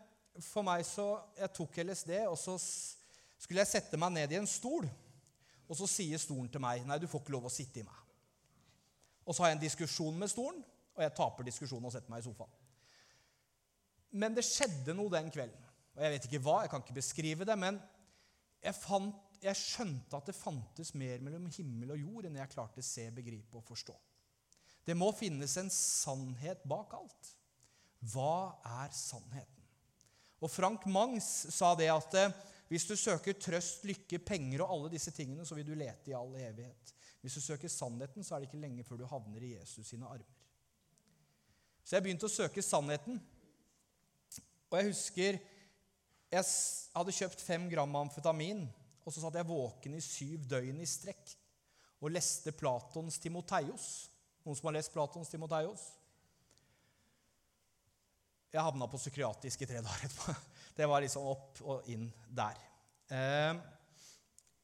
for 0.43 0.67
meg 0.67 0.85
så 0.87 1.09
Jeg 1.39 1.51
tok 1.55 1.81
LSD, 1.83 2.13
og 2.31 2.39
så 2.39 2.55
skulle 2.59 3.65
jeg 3.65 3.73
sette 3.73 3.99
meg 3.99 4.15
ned 4.15 4.35
i 4.35 4.39
en 4.39 4.51
stol. 4.51 4.87
Og 5.67 5.79
så 5.79 5.89
sier 5.91 6.23
stolen 6.23 6.47
til 6.53 6.63
meg 6.63 6.87
nei, 6.87 7.01
du 7.03 7.09
får 7.11 7.25
ikke 7.25 7.35
lov 7.35 7.49
å 7.51 7.53
sitte 7.53 7.83
i 7.83 7.87
meg. 7.87 7.99
Og 9.25 9.35
så 9.35 9.43
har 9.43 9.51
jeg 9.51 9.59
en 9.59 9.67
diskusjon 9.67 10.19
med 10.21 10.31
stolen, 10.31 10.63
og 10.95 11.03
jeg 11.03 11.17
taper 11.19 11.49
diskusjonen 11.49 11.89
og 11.89 11.95
setter 11.97 12.13
meg 12.13 12.23
i 12.23 12.29
sofaen. 12.29 12.64
Men 14.15 14.37
det 14.37 14.47
skjedde 14.47 14.95
noe 14.97 15.13
den 15.13 15.31
kvelden. 15.35 15.61
Og 15.95 16.03
jeg 16.03 16.15
vet 16.15 16.27
ikke 16.29 16.43
hva, 16.43 16.61
jeg 16.63 16.73
kan 16.73 16.83
ikke 16.83 16.97
beskrive 16.97 17.47
det, 17.47 17.57
men 17.59 17.79
jeg 18.65 18.77
fant 18.79 19.21
jeg 19.45 19.61
skjønte 19.61 20.17
at 20.17 20.29
det 20.31 20.37
fantes 20.37 20.95
mer 20.97 21.21
mellom 21.21 21.51
himmel 21.53 21.95
og 21.95 22.01
jord 22.01 22.29
enn 22.29 22.39
jeg 22.39 22.53
klarte 22.55 22.81
å 22.81 22.87
se, 22.87 23.05
begripe 23.13 23.59
og 23.59 23.67
forstå. 23.67 23.95
Det 24.85 24.97
må 24.97 25.11
finnes 25.17 25.57
en 25.61 25.71
sannhet 25.73 26.65
bak 26.69 26.95
alt. 26.97 27.31
Hva 28.13 28.57
er 28.81 28.93
sannheten? 28.97 29.65
Og 30.45 30.51
Frank 30.53 30.85
Mangs 30.93 31.29
sa 31.55 31.73
det 31.77 31.89
at 31.93 32.17
eh, 32.21 32.33
hvis 32.69 32.85
du 32.89 32.95
søker 32.97 33.37
trøst, 33.41 33.85
lykke, 33.89 34.19
penger 34.25 34.65
og 34.65 34.73
alle 34.75 34.93
disse 34.97 35.13
tingene, 35.15 35.45
så 35.47 35.57
vil 35.57 35.69
du 35.69 35.75
lete 35.77 36.13
i 36.13 36.17
all 36.17 36.33
evighet. 36.37 36.93
Hvis 37.25 37.39
du 37.39 37.45
søker 37.45 37.73
sannheten, 37.73 38.25
så 38.25 38.35
er 38.35 38.43
det 38.43 38.51
ikke 38.51 38.61
lenge 38.61 38.85
før 38.85 39.01
du 39.01 39.07
havner 39.09 39.45
i 39.45 39.55
Jesus 39.55 39.89
sine 39.89 40.09
armer. 40.09 40.41
Så 41.85 41.97
jeg 41.97 42.05
begynte 42.05 42.29
å 42.29 42.33
søke 42.33 42.65
sannheten. 42.65 43.21
Og 44.75 44.81
jeg 44.81 44.91
husker 44.91 45.37
Jeg 46.35 46.47
hadde 46.97 47.15
kjøpt 47.15 47.43
fem 47.47 47.69
gram 47.71 47.93
amfetamin, 48.01 48.65
og 49.07 49.13
så 49.15 49.23
satt 49.23 49.37
jeg 49.39 49.47
våken 49.47 49.95
i 49.95 50.01
syv 50.03 50.49
døgn 50.51 50.81
i 50.83 50.89
strekk 50.89 51.35
og 52.03 52.11
leste 52.11 52.51
Platons 52.53 53.21
Timoteios. 53.23 53.85
Noen 54.43 54.59
som 54.59 54.67
har 54.69 54.75
lest 54.77 54.93
Platons 54.93 55.31
Timoteios? 55.31 55.85
Jeg 58.51 58.67
havna 58.67 58.89
på 58.91 58.99
psykiatrisk 58.99 59.63
i 59.63 59.69
tre 59.71 59.81
dager 59.85 60.09
etterpå. 60.09 60.35
Det 60.77 60.89
var 60.91 61.05
liksom 61.05 61.31
opp 61.31 61.63
og 61.63 61.87
inn 61.95 62.09
der. 62.35 62.59
Eh, 63.15 63.55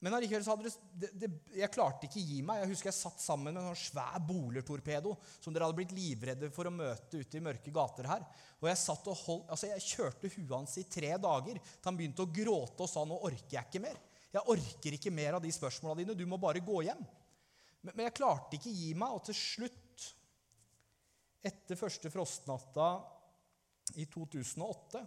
men 0.00 0.14
allikevel 0.16 0.44
så 0.44 0.54
hadde 0.54 0.70
det, 0.96 1.10
det, 1.20 1.28
Jeg 1.58 1.72
klarte 1.74 2.06
ikke 2.08 2.22
gi 2.24 2.38
meg. 2.46 2.62
Jeg 2.62 2.70
husker 2.70 2.88
jeg 2.88 2.96
satt 2.96 3.20
sammen 3.20 3.52
med 3.52 3.60
en 3.60 3.68
sånn 3.68 3.82
svær 3.82 4.22
bolertorpedo 4.24 5.12
som 5.36 5.52
dere 5.52 5.66
hadde 5.68 5.76
blitt 5.76 5.92
livredde 5.92 6.48
for 6.54 6.70
å 6.70 6.72
møte 6.72 7.20
ute 7.20 7.36
i 7.36 7.42
mørke 7.44 7.72
gater 7.74 8.08
her. 8.08 8.24
Og 8.62 8.70
jeg 8.70 8.80
satt 8.80 9.10
og 9.12 9.18
holdt, 9.26 9.50
altså 9.52 9.68
jeg 9.68 9.84
kjørte 9.84 10.30
huet 10.32 10.54
hans 10.56 10.78
i 10.80 10.86
tre 10.88 11.12
dager 11.20 11.60
til 11.60 11.90
han 11.90 11.98
begynte 11.98 12.24
å 12.24 12.32
gråte 12.32 12.86
og 12.86 12.88
sa 12.88 13.04
nå 13.04 13.20
orker 13.28 13.58
jeg 13.58 13.68
ikke 13.68 13.84
mer. 13.84 14.00
Jeg 14.32 14.46
orker 14.54 14.96
ikke 14.96 15.12
mer 15.12 15.36
av 15.36 15.44
de 15.44 15.52
spørsmåla 15.52 16.00
dine. 16.00 16.16
Du 16.16 16.24
må 16.28 16.40
bare 16.40 16.64
gå 16.64 16.80
hjem. 16.86 17.04
Men, 17.84 17.92
men 17.92 18.06
jeg 18.06 18.16
klarte 18.16 18.56
ikke 18.56 18.72
gi 18.72 18.94
meg, 18.96 19.12
og 19.12 19.24
til 19.28 19.36
slutt, 19.36 20.08
etter 21.44 21.76
første 21.76 22.12
frostnatta 22.12 22.90
i 24.00 24.06
2008, 24.08 25.04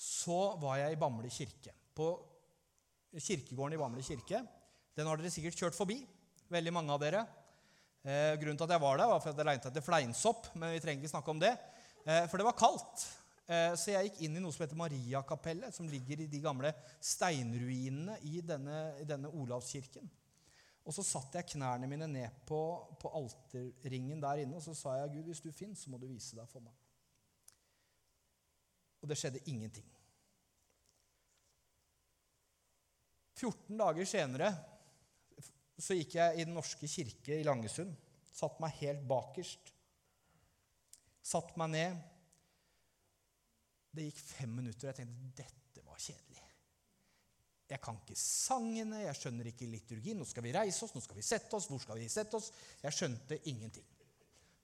så 0.00 0.40
var 0.60 0.80
jeg 0.80 0.96
i 0.96 1.00
Bamble 1.00 1.28
kirke. 1.32 1.74
På 1.92 2.14
kirkegården 3.16 3.76
i 3.76 3.80
Bamble 3.80 4.04
kirke. 4.06 4.42
Den 4.96 5.08
har 5.08 5.18
dere 5.18 5.32
sikkert 5.32 5.58
kjørt 5.58 5.78
forbi, 5.78 6.00
veldig 6.52 6.74
mange 6.74 6.94
av 6.94 7.02
dere. 7.02 7.24
Eh, 8.00 8.36
grunnen 8.40 8.56
til 8.56 8.66
at 8.68 8.76
jeg 8.76 8.82
var 8.82 9.00
der, 9.00 9.10
var 9.10 9.20
for 9.22 9.32
at 9.32 9.40
jeg 9.40 9.48
lette 9.48 9.70
etter 9.72 9.84
fleinsopp, 9.84 10.52
men 10.56 10.74
vi 10.74 10.82
trenger 10.82 11.04
ikke 11.04 11.14
snakke 11.14 11.34
om 11.34 11.42
det. 11.42 11.52
Eh, 12.06 12.24
for 12.30 12.40
det 12.40 12.46
var 12.46 12.56
kaldt. 12.58 13.04
Eh, 13.50 13.74
så 13.76 13.92
jeg 13.92 14.08
gikk 14.08 14.22
inn 14.24 14.38
i 14.38 14.42
noe 14.42 14.54
som 14.54 14.64
heter 14.64 14.78
Mariakapellet, 14.78 15.74
som 15.74 15.88
ligger 15.90 16.22
i 16.22 16.28
de 16.30 16.40
gamle 16.42 16.72
steinruinene 17.02 18.16
i 18.30 18.40
denne, 18.46 18.80
i 19.02 19.06
denne 19.08 19.32
Olavskirken. 19.34 20.06
Og 20.86 20.96
så 20.96 21.04
satte 21.04 21.38
jeg 21.38 21.52
knærne 21.56 21.88
mine 21.90 22.08
ned 22.08 22.40
på, 22.48 22.60
på 23.00 23.10
alterringen 23.18 24.22
der 24.22 24.44
inne, 24.44 24.56
og 24.56 24.64
så 24.64 24.74
sa 24.74 24.96
jeg, 25.02 25.16
Gud, 25.18 25.28
hvis 25.28 25.42
du 25.44 25.50
finnes, 25.52 25.82
så 25.82 25.92
må 25.92 26.00
du 26.00 26.08
vise 26.08 26.38
deg 26.38 26.48
for 26.48 26.64
meg. 26.64 26.72
Og 29.00 29.10
det 29.10 29.18
skjedde 29.20 29.44
ingenting. 29.50 29.86
14 33.40 33.80
dager 33.80 34.08
senere 34.08 34.50
så 35.80 35.96
gikk 35.96 36.18
jeg 36.18 36.36
i 36.36 36.44
Den 36.44 36.56
norske 36.58 36.88
kirke 36.90 37.38
i 37.40 37.46
Langesund. 37.46 37.94
Satt 38.36 38.60
meg 38.60 38.76
helt 38.82 39.06
bakerst. 39.08 39.72
Satt 41.24 41.54
meg 41.60 41.72
ned. 41.72 42.02
Det 43.90 44.06
gikk 44.06 44.20
fem 44.22 44.52
minutter, 44.60 44.86
og 44.86 44.92
jeg 44.92 45.00
tenkte 45.00 45.42
dette 45.42 45.84
var 45.86 45.98
kjedelig. 46.00 46.44
Jeg 47.70 47.82
kan 47.82 47.98
ikke 48.00 48.18
sangene, 48.18 49.04
jeg 49.04 49.18
skjønner 49.18 49.48
ikke 49.50 49.68
liturgien. 49.70 50.18
Nå 50.18 50.26
skal 50.26 50.44
vi 50.44 50.54
reise 50.54 50.82
oss, 50.84 50.94
nå 50.94 51.02
skal 51.04 51.18
vi 51.20 51.26
sette 51.26 51.54
oss. 51.56 51.68
Hvor 51.70 51.80
skal 51.82 52.00
vi 52.00 52.08
sette 52.10 52.38
oss? 52.38 52.50
Jeg 52.82 52.96
skjønte 52.96 53.38
ingenting. 53.50 53.86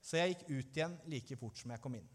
Så 0.03 0.19
jeg 0.19 0.33
gikk 0.35 0.43
ut 0.51 0.79
igjen 0.79 0.97
like 1.11 1.37
fort 1.39 1.59
som 1.59 1.71
jeg 1.73 1.83
kom 1.83 1.95
inn. 1.97 2.09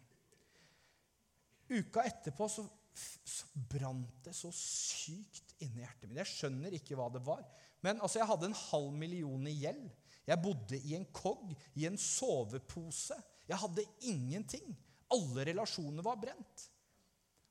Uka 1.72 2.04
etterpå 2.04 2.48
så, 2.52 2.66
så 2.94 3.48
brant 3.72 4.24
det 4.24 4.34
så 4.36 4.50
sykt 4.54 5.54
inni 5.62 5.82
hjertet 5.82 6.08
mitt. 6.08 6.20
Jeg 6.20 6.32
skjønner 6.32 6.76
ikke 6.76 6.96
hva 6.98 7.08
det 7.12 7.22
var. 7.26 7.44
Men 7.82 8.00
altså, 8.00 8.20
jeg 8.20 8.28
hadde 8.30 8.50
en 8.50 8.58
halv 8.68 8.90
million 8.94 9.46
i 9.48 9.56
gjeld. 9.64 9.86
Jeg 10.28 10.42
bodde 10.42 10.78
i 10.78 10.94
en 10.94 11.06
kogg, 11.14 11.54
i 11.74 11.86
en 11.88 11.98
sovepose. 11.98 13.16
Jeg 13.48 13.58
hadde 13.58 13.86
ingenting. 14.08 14.74
Alle 15.12 15.46
relasjoner 15.50 16.04
var 16.06 16.20
brent. 16.20 16.66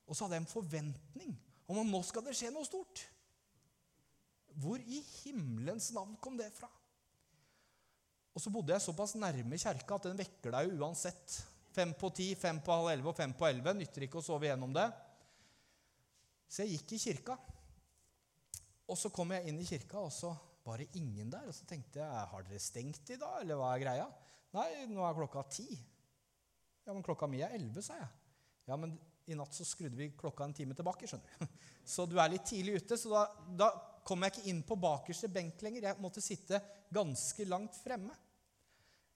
Og 0.08 0.16
så 0.16 0.24
hadde 0.24 0.38
jeg 0.38 0.46
en 0.46 0.54
forventning 0.54 1.34
om 1.70 1.80
at 1.82 1.88
nå 1.88 2.00
skal 2.06 2.24
det 2.26 2.36
skje 2.36 2.50
noe 2.52 2.66
stort. 2.66 3.04
Hvor 4.60 4.80
i 4.80 5.00
himmelens 5.22 5.90
navn 5.96 6.16
kom 6.20 6.36
det 6.40 6.50
fra? 6.54 6.68
Og 8.32 8.40
så 8.40 8.52
bodde 8.52 8.72
jeg 8.72 8.84
såpass 8.84 9.14
nærme 9.20 9.58
kjerka 9.60 9.96
at 9.96 10.08
den 10.08 10.18
vekker 10.18 10.54
deg 10.54 10.76
uansett. 10.80 11.38
Fem 11.72 11.92
på 11.96 12.08
ti, 12.16 12.32
fem 12.36 12.60
på 12.64 12.72
halv 12.72 12.90
elleve 12.92 13.12
og 13.12 13.16
fem 13.16 13.32
på 13.36 13.46
elleve. 13.48 13.74
Nytter 13.76 14.06
ikke 14.06 14.20
å 14.20 14.24
sove 14.24 14.48
gjennom 14.48 14.72
det. 14.76 14.88
Så 16.52 16.66
jeg 16.66 16.76
gikk 16.76 16.96
i 16.98 17.02
kirka. 17.06 17.36
Og 18.92 18.98
så 19.00 19.08
kom 19.14 19.32
jeg 19.32 19.48
inn 19.48 19.60
i 19.62 19.68
kirka, 19.68 20.02
og 20.04 20.12
så 20.12 20.34
var 20.66 20.82
det 20.82 20.90
ingen 21.00 21.30
der. 21.32 21.46
Og 21.48 21.56
så 21.56 21.64
tenkte 21.68 22.02
jeg 22.02 22.26
har 22.32 22.44
dere 22.44 22.60
stengt 22.60 23.14
i 23.14 23.16
dag, 23.20 23.38
eller 23.40 23.56
hva 23.56 23.70
er 23.72 23.84
greia? 23.84 24.08
Nei, 24.52 24.66
nå 24.90 25.06
er 25.06 25.16
klokka 25.16 25.46
ti. 25.48 25.70
Ja, 26.84 26.92
men 26.92 27.04
klokka 27.06 27.28
mi 27.30 27.40
er 27.40 27.54
elleve, 27.56 27.80
sa 27.84 27.96
jeg. 27.96 28.10
Ja, 28.68 28.76
men 28.76 28.92
i 29.30 29.36
natt 29.38 29.54
så 29.56 29.64
skrudde 29.64 29.96
vi 29.96 30.10
klokka 30.18 30.44
en 30.44 30.54
time 30.56 30.76
tilbake. 30.76 31.08
skjønner 31.08 31.40
du. 31.40 31.56
Så 31.94 32.04
du 32.10 32.18
er 32.20 32.30
litt 32.34 32.44
tidlig 32.46 32.82
ute. 32.82 32.98
Så 32.98 33.10
da, 33.10 33.22
da 33.62 33.70
kom 34.06 34.22
jeg 34.26 34.34
ikke 34.34 34.48
inn 34.50 34.60
på 34.66 34.78
bakerste 34.82 35.30
benk 35.32 35.62
lenger. 35.64 35.88
Jeg 35.88 36.02
måtte 36.02 36.22
sitte 36.22 36.60
ganske 36.92 37.46
langt 37.48 37.78
fremme. 37.80 38.14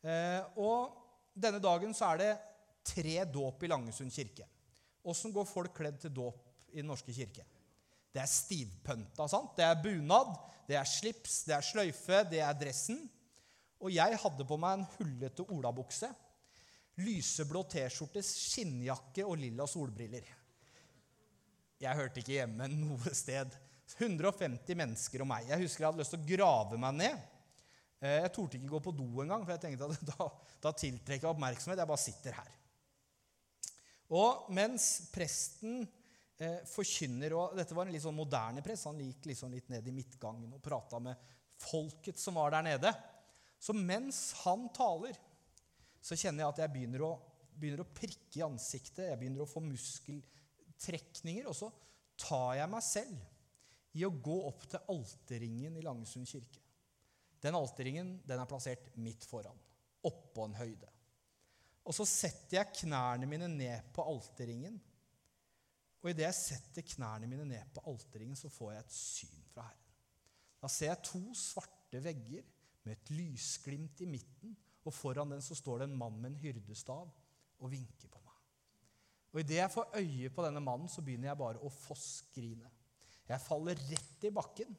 Eh, 0.06 0.40
og 0.62 0.96
denne 1.34 1.60
dagen 1.62 1.94
så 1.94 2.14
er 2.14 2.22
det 2.22 2.32
tre 2.86 3.18
dåp 3.28 3.66
i 3.66 3.70
Langesund 3.70 4.14
kirke. 4.14 4.46
Åssen 5.06 5.34
går 5.34 5.46
folk 5.50 5.74
kledd 5.76 6.00
til 6.02 6.14
dåp 6.14 6.45
i 6.76 6.82
Den 6.82 6.92
norske 6.92 7.14
kirke? 7.16 7.44
Det 8.12 8.22
er 8.22 8.30
stivpønta. 8.30 9.26
sant? 9.28 9.56
Det 9.56 9.64
er 9.64 9.82
bunad, 9.82 10.36
det 10.68 10.78
er 10.78 10.88
slips, 10.88 11.42
det 11.48 11.56
er 11.56 11.64
sløyfe, 11.64 12.22
det 12.30 12.40
er 12.44 12.56
dressen. 12.56 13.02
Og 13.80 13.92
jeg 13.92 14.16
hadde 14.22 14.46
på 14.48 14.56
meg 14.60 14.78
en 14.78 14.86
hullete 14.96 15.44
olabukse, 15.52 16.08
lyseblå 17.04 17.66
T-skjorte, 17.68 18.22
skinnjakke 18.24 19.26
og 19.26 19.36
lilla 19.42 19.66
solbriller. 19.68 20.24
Jeg 21.80 21.98
hørte 21.98 22.22
ikke 22.22 22.38
hjemme 22.38 22.68
noe 22.72 23.12
sted. 23.12 23.52
150 23.98 24.78
mennesker 24.80 25.22
og 25.22 25.28
meg. 25.30 25.50
Jeg 25.50 25.62
husker 25.62 25.84
jeg 25.84 25.90
hadde 25.90 26.00
lyst 26.00 26.14
til 26.16 26.22
å 26.22 26.28
grave 26.30 26.78
meg 26.80 26.96
ned. 26.96 27.26
Eh, 28.00 28.22
jeg 28.24 28.32
torde 28.34 28.58
ikke 28.58 28.72
gå 28.72 28.80
på 28.82 28.94
do 28.96 29.06
engang, 29.22 29.44
for 29.44 29.54
jeg 29.54 29.62
tenkte 29.62 29.90
at 29.92 30.08
da, 30.14 30.30
da 30.64 30.72
tiltrekker 30.72 31.28
jeg 31.28 31.34
oppmerksomhet. 31.34 31.82
Jeg 31.82 31.90
bare 31.92 32.02
sitter 32.02 32.40
her. 32.40 32.56
Og 34.16 34.48
mens 34.54 34.88
presten 35.12 35.84
eh, 36.42 36.62
forkynner 36.68 37.34
og 37.36 37.56
Dette 37.58 37.76
var 37.76 37.86
en 37.86 37.94
litt 37.94 38.04
sånn 38.04 38.16
moderne 38.16 38.64
prest. 38.64 38.88
Han 38.90 39.02
gikk 39.02 39.30
liksom 39.32 39.54
litt 39.54 39.70
ned 39.72 39.86
i 39.86 39.94
midtgangen 39.94 40.56
og 40.56 40.64
prata 40.64 41.00
med 41.02 41.34
folket 41.60 42.20
som 42.20 42.38
var 42.40 42.54
der 42.54 42.66
nede. 42.66 42.92
Så 43.58 43.74
mens 43.76 44.30
han 44.44 44.68
taler, 44.76 45.16
så 46.02 46.18
kjenner 46.18 46.44
jeg 46.44 46.52
at 46.52 46.60
jeg 46.62 46.74
begynner 46.74 47.06
å, 47.06 47.14
begynner 47.56 47.82
å 47.82 47.94
prikke 47.96 48.40
i 48.40 48.44
ansiktet. 48.46 49.08
Jeg 49.08 49.20
begynner 49.20 49.44
å 49.44 49.50
få 49.50 49.62
muskeltrekninger. 49.64 51.48
Og 51.48 51.56
så 51.56 51.70
tar 52.20 52.60
jeg 52.60 52.72
meg 52.72 52.84
selv 52.84 53.96
i 53.96 54.04
å 54.04 54.12
gå 54.12 54.36
opp 54.48 54.66
til 54.68 54.92
alterringen 54.92 55.78
i 55.78 55.84
Langesund 55.84 56.28
kirke. 56.28 56.60
Den 57.40 57.56
alterringen 57.56 58.16
den 58.26 58.40
er 58.42 58.48
plassert 58.48 58.90
midt 59.00 59.24
foran, 59.28 59.56
oppå 60.04 60.46
en 60.46 60.56
høyde. 60.58 60.90
Og 61.86 61.94
så 61.94 62.06
setter 62.08 62.58
jeg 62.58 62.74
knærne 62.82 63.28
mine 63.30 63.48
ned 63.50 63.92
på 63.94 64.04
alterringen. 64.04 64.78
Og 66.06 66.12
idet 66.12 66.28
jeg 66.28 66.38
setter 66.38 66.84
knærne 66.86 67.26
mine 67.26 67.42
ned 67.50 67.70
på 67.74 67.82
alterringen, 67.90 68.36
så 68.38 68.46
får 68.46 68.76
jeg 68.76 68.84
et 68.84 68.92
syn 68.94 69.40
fra 69.50 69.64
Herren. 69.66 69.94
Da 70.62 70.68
ser 70.70 70.92
jeg 70.92 71.02
to 71.08 71.22
svarte 71.34 71.98
vegger 72.04 72.44
med 72.86 72.92
et 72.94 73.10
lysglimt 73.10 74.04
i 74.06 74.06
midten, 74.06 74.52
og 74.86 74.94
foran 74.94 75.34
den 75.34 75.42
så 75.42 75.56
står 75.58 75.82
det 75.82 75.88
en 75.88 75.96
mann 75.98 76.20
med 76.20 76.30
en 76.30 76.38
hyrdestav 76.44 77.10
og 77.10 77.72
vinker 77.72 78.12
på 78.12 78.22
meg. 78.22 78.36
Og 79.34 79.42
idet 79.42 79.58
jeg 79.58 79.72
får 79.74 79.98
øye 79.98 80.30
på 80.30 80.46
denne 80.46 80.62
mannen, 80.62 80.86
så 80.86 81.02
begynner 81.02 81.32
jeg 81.32 81.40
bare 81.42 81.66
å 81.66 81.72
fossgrine. 81.74 82.70
Jeg 83.26 83.42
faller 83.42 83.82
rett 83.90 84.28
i 84.30 84.32
bakken. 84.38 84.78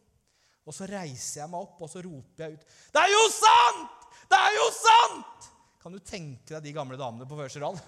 Og 0.63 0.75
så 0.75 0.87
reiser 0.87 1.41
jeg 1.41 1.51
meg 1.51 1.67
opp 1.67 1.83
og 1.83 1.91
så 1.91 2.01
roper 2.03 2.43
jeg 2.43 2.55
ut 2.55 2.63
Det 2.95 3.03
er 3.03 3.11
jo 3.11 3.27
sant! 3.35 4.07
Det 4.31 4.39
er 4.39 4.55
jo 4.55 4.65
sant! 4.79 5.51
Kan 5.83 5.95
du 5.95 5.99
tenke 6.03 6.55
deg 6.55 6.65
de 6.69 6.75
gamle 6.75 6.99
damene 6.99 7.27
på 7.27 7.39
første 7.39 7.63
rad? 7.63 7.83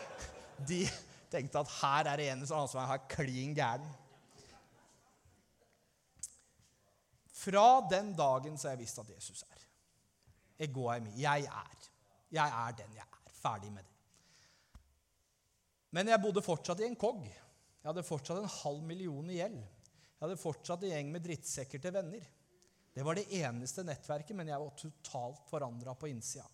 De 0.68 0.82
tenkte 1.30 1.62
at 1.62 1.74
her 1.80 2.10
er 2.10 2.20
det 2.20 2.28
en 2.32 2.46
som 2.46 2.80
er 2.82 3.04
klin 3.10 3.54
gæren. 3.56 3.86
Fra 7.40 7.80
den 7.88 8.12
dagen 8.16 8.58
så 8.58 8.68
har 8.68 8.76
jeg 8.76 8.84
visst 8.84 8.98
at 9.00 9.12
Jesus 9.14 9.44
er. 9.46 9.62
Ego 10.66 10.90
er 10.92 11.06
Jeg 11.16 11.46
er. 11.48 11.86
Jeg 12.30 12.48
er 12.48 12.74
den 12.76 12.98
jeg 12.98 13.06
er. 13.06 13.32
Ferdig 13.40 13.72
med 13.72 13.82
det. 13.82 13.96
Men 15.90 16.08
jeg 16.08 16.22
bodde 16.22 16.42
fortsatt 16.44 16.82
i 16.82 16.86
en 16.86 16.98
kogg. 16.98 17.24
Jeg 17.24 17.88
hadde 17.88 18.04
fortsatt 18.04 18.38
en 18.38 18.52
halv 18.60 18.82
million 18.84 19.30
i 19.30 19.38
gjeld. 19.40 19.56
Jeg 19.56 20.26
hadde 20.26 20.36
fortsatt 20.36 20.84
en 20.84 20.92
gjeng 20.92 21.14
med 21.14 21.24
drittsekker 21.24 21.80
til 21.80 21.94
venner. 21.94 22.26
Det 22.94 23.06
var 23.06 23.16
det 23.16 23.30
eneste 23.40 23.84
nettverket, 23.86 24.36
men 24.36 24.50
jeg 24.50 24.60
var 24.60 24.76
totalt 24.76 25.46
forandra 25.48 25.94
på 25.96 26.10
innsida. 26.10 26.44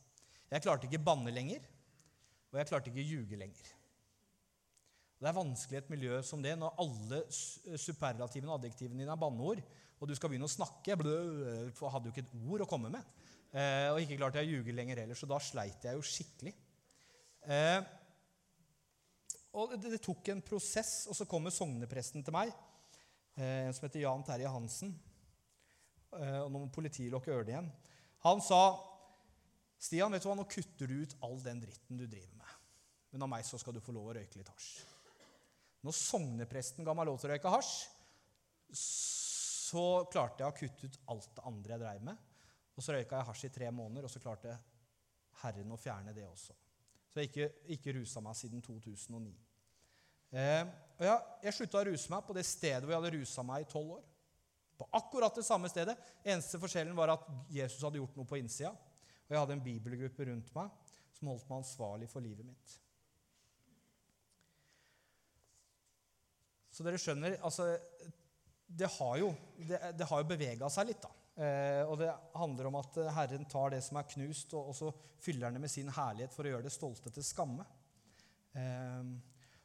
Jeg 0.52 0.62
klarte 0.62 0.87
ikke 0.87 1.02
banne 1.02 1.33
lenger, 1.35 1.64
og 2.52 2.61
jeg 2.61 2.68
klarte 2.71 2.92
ikke 2.92 3.09
ljuge 3.09 3.40
lenger. 3.40 3.73
Det 5.16 5.28
er 5.30 5.37
vanskelig 5.37 5.78
i 5.78 5.80
et 5.80 5.92
miljø 5.94 6.18
som 6.26 6.42
det, 6.44 6.52
når 6.61 6.76
alle 6.82 7.23
superlativene 7.32 8.52
og 8.52 8.58
adjektivene 8.58 9.00
dine 9.00 9.14
er 9.14 9.20
banneord, 9.20 9.62
og 9.96 10.11
du 10.11 10.12
skal 10.16 10.28
begynne 10.28 10.49
å 10.49 10.52
snakke. 10.52 10.92
Jeg 10.92 10.99
hadde 11.00 12.11
jo 12.11 12.12
ikke 12.12 12.25
et 12.26 12.35
ord 12.44 12.64
å 12.66 12.68
komme 12.68 12.90
med. 12.92 13.12
Eh, 13.56 13.88
og 13.94 14.02
ikke 14.02 14.18
klarte 14.20 14.42
jeg 14.42 14.50
å 14.50 14.58
ljuge 14.58 14.75
lenger 14.76 15.00
heller, 15.00 15.16
så 15.16 15.28
da 15.30 15.38
sleit 15.40 15.87
jeg 15.87 15.96
jo 15.96 16.04
skikkelig. 16.04 16.52
Eh, 17.49 17.78
og 19.56 19.73
det, 19.73 19.94
det, 19.94 20.02
tok 20.04 20.28
en 20.35 20.42
prosess, 20.44 21.06
og 21.08 21.16
så 21.16 21.25
kommer 21.28 21.54
sognepresten 21.54 22.25
til 22.26 22.37
meg, 22.37 22.50
eh, 23.40 23.70
som 23.73 23.87
heter 23.87 24.02
Jan 24.02 24.26
Terje 24.26 24.50
Hansen. 24.52 24.92
Eh, 26.12 26.40
og 26.42 26.50
nå 26.50 26.61
må 26.61 26.68
politiet 26.75 27.08
lukke 27.14 27.32
ørene 27.32 27.54
igjen. 27.54 27.70
Han 28.26 28.44
sa, 28.44 28.61
'Stian, 29.80 30.12
vet 30.12 30.25
du 30.25 30.28
hva, 30.28 30.37
nå 30.37 30.44
kutter 30.50 30.88
du 30.90 31.00
ut 31.04 31.16
all 31.25 31.40
den 31.44 31.62
dritten 31.64 31.96
du 31.96 32.04
driver 32.04 32.37
med.' 32.37 32.61
'Men 33.12 33.25
av 33.25 33.32
meg 33.32 33.49
så 33.49 33.56
skal 33.61 33.73
du 33.73 33.80
få 33.80 33.96
lov 33.96 34.11
å 34.11 34.18
røyke 34.18 34.37
litt 34.37 34.52
hasj.' 34.52 34.96
Når 35.85 35.97
sognepresten 35.97 36.87
ga 36.87 36.95
meg 36.97 37.09
lov 37.09 37.18
til 37.21 37.28
å 37.28 37.35
røyke 37.35 37.52
hasj, 37.52 37.75
så 38.76 39.85
klarte 40.12 40.42
jeg 40.42 40.49
å 40.49 40.56
kutte 40.56 40.88
ut 40.88 40.99
alt 41.12 41.28
det 41.37 41.45
andre 41.49 41.75
jeg 41.75 41.83
dreiv 41.83 42.06
med. 42.09 42.23
Og 42.76 42.85
så 42.85 42.95
røyka 42.95 43.21
jeg 43.21 43.28
hasj 43.30 43.49
i 43.49 43.52
tre 43.54 43.71
måneder, 43.73 44.06
og 44.06 44.12
så 44.12 44.23
klarte 44.23 44.56
Herren 45.42 45.73
å 45.73 45.80
fjerne 45.80 46.14
det 46.16 46.26
også. 46.26 46.56
Så 47.11 47.21
jeg 47.23 47.30
ikke, 47.30 47.49
ikke 47.76 47.97
rusa 47.97 48.23
meg 48.25 48.37
siden 48.38 48.62
2009. 48.64 49.33
Eh, 50.37 50.62
og 50.99 51.04
jeg, 51.06 51.37
jeg 51.47 51.56
slutta 51.56 51.80
å 51.80 51.87
ruse 51.88 52.12
meg 52.12 52.25
på 52.26 52.35
det 52.37 52.45
stedet 52.45 52.83
hvor 52.85 52.92
jeg 52.92 53.02
hadde 53.02 53.16
rusa 53.16 53.45
meg 53.47 53.64
i 53.64 53.68
tolv 53.71 53.99
år. 53.99 54.04
På 54.76 54.88
akkurat 54.99 55.38
det 55.38 55.47
samme 55.47 55.71
stedet. 55.73 55.97
Eneste 56.21 56.61
forskjellen 56.61 56.97
var 56.97 57.14
at 57.14 57.25
Jesus 57.52 57.85
hadde 57.87 58.00
gjort 58.02 58.18
noe 58.18 58.28
på 58.28 58.40
innsida. 58.40 58.75
Og 59.26 59.33
jeg 59.33 59.40
hadde 59.40 59.56
en 59.56 59.64
bibelgruppe 59.64 60.28
rundt 60.28 60.52
meg 60.56 60.92
som 61.16 61.30
holdt 61.33 61.49
meg 61.49 61.62
ansvarlig 61.62 62.11
for 62.12 62.25
livet 62.25 62.45
mitt. 62.45 62.75
Så 66.76 66.85
dere 66.85 67.00
skjønner 67.00 67.38
altså, 67.47 67.71
Det 68.68 68.88
har 68.99 69.14
jo, 69.23 69.30
det, 69.56 69.78
jo 70.04 70.25
bevega 70.28 70.68
seg 70.73 70.90
litt, 70.90 71.00
da. 71.04 71.12
Eh, 71.37 71.83
og 71.85 71.99
det 72.00 72.11
handler 72.37 72.68
om 72.68 72.78
at 72.80 72.99
Herren 73.16 73.45
tar 73.49 73.73
det 73.75 73.83
som 73.85 73.99
er 74.00 74.09
knust, 74.09 74.52
og, 74.56 74.73
og 74.73 74.76
så 74.76 74.90
fyller 75.23 75.49
han 75.49 75.56
det 75.56 75.64
med 75.64 75.73
sin 75.73 75.88
herlighet 75.92 76.33
for 76.37 76.45
å 76.45 76.52
gjøre 76.54 76.66
det 76.66 76.75
stolte 76.75 77.12
til 77.12 77.25
skamme. 77.25 77.64
Eh, 78.56 79.16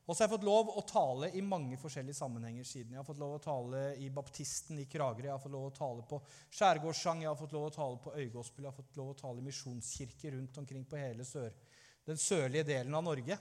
og 0.05 0.15
så 0.15 0.23
har 0.23 0.27
jeg 0.27 0.33
fått 0.33 0.47
lov 0.47 0.71
å 0.75 0.81
tale 0.83 1.29
i 1.37 1.43
mange 1.45 1.77
forskjellige 1.79 2.17
sammenhenger 2.17 2.65
siden. 2.67 2.95
Jeg 2.95 2.99
har 2.99 3.07
fått 3.07 3.21
lov 3.21 3.37
å 3.37 3.43
tale 3.43 3.83
i 4.01 4.09
Baptisten 4.11 4.81
i 4.81 4.87
Kragerø, 4.91 5.29
jeg 5.29 5.35
har 5.35 5.43
fått 5.43 5.53
lov 5.53 5.69
å 5.69 5.75
tale 5.75 6.03
på 6.09 6.19
Skjærgårdssang, 6.57 7.21
jeg 7.23 7.31
har 7.31 7.39
fått 7.39 7.55
lov 7.55 7.67
å 7.69 7.73
tale 7.75 8.01
på 8.03 8.15
Øygospel, 8.17 8.65
jeg 8.65 8.73
har 8.73 8.79
fått 8.79 8.99
lov 8.99 9.13
å 9.13 9.19
tale 9.21 9.39
i 9.39 9.45
misjonskirker 9.45 10.35
rundt 10.35 10.59
omkring 10.63 10.83
på 10.89 10.99
hele 10.99 11.27
sør, 11.27 11.55
den 12.07 12.19
sørlige 12.19 12.67
delen 12.73 12.97
av 12.97 13.05
Norge. 13.07 13.37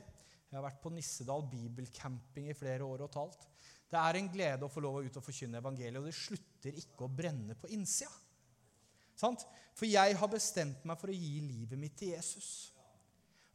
Jeg 0.51 0.59
har 0.59 0.67
vært 0.69 0.83
på 0.85 0.95
Nissedal 0.95 1.43
bibelcamping 1.51 2.53
i 2.53 2.59
flere 2.59 2.87
år 2.87 3.07
og 3.09 3.13
talt. 3.19 3.50
Det 3.91 3.99
er 3.99 4.19
en 4.21 4.29
glede 4.31 4.67
å 4.67 4.71
få 4.71 4.83
lov 4.85 5.01
å 5.01 5.05
ut 5.05 5.17
og 5.19 5.25
forkynne 5.25 5.59
evangeliet, 5.59 5.99
og 5.99 6.07
det 6.07 6.15
slutter 6.15 6.77
ikke 6.79 7.07
å 7.07 7.13
brenne 7.13 7.57
på 7.59 7.71
innsida. 7.75 8.13
For 9.21 9.87
jeg 9.89 10.17
har 10.17 10.31
bestemt 10.33 10.85
meg 10.89 11.01
for 11.01 11.13
å 11.13 11.17
gi 11.17 11.41
livet 11.45 11.79
mitt 11.79 11.97
til 11.99 12.15
Jesus. 12.15 12.71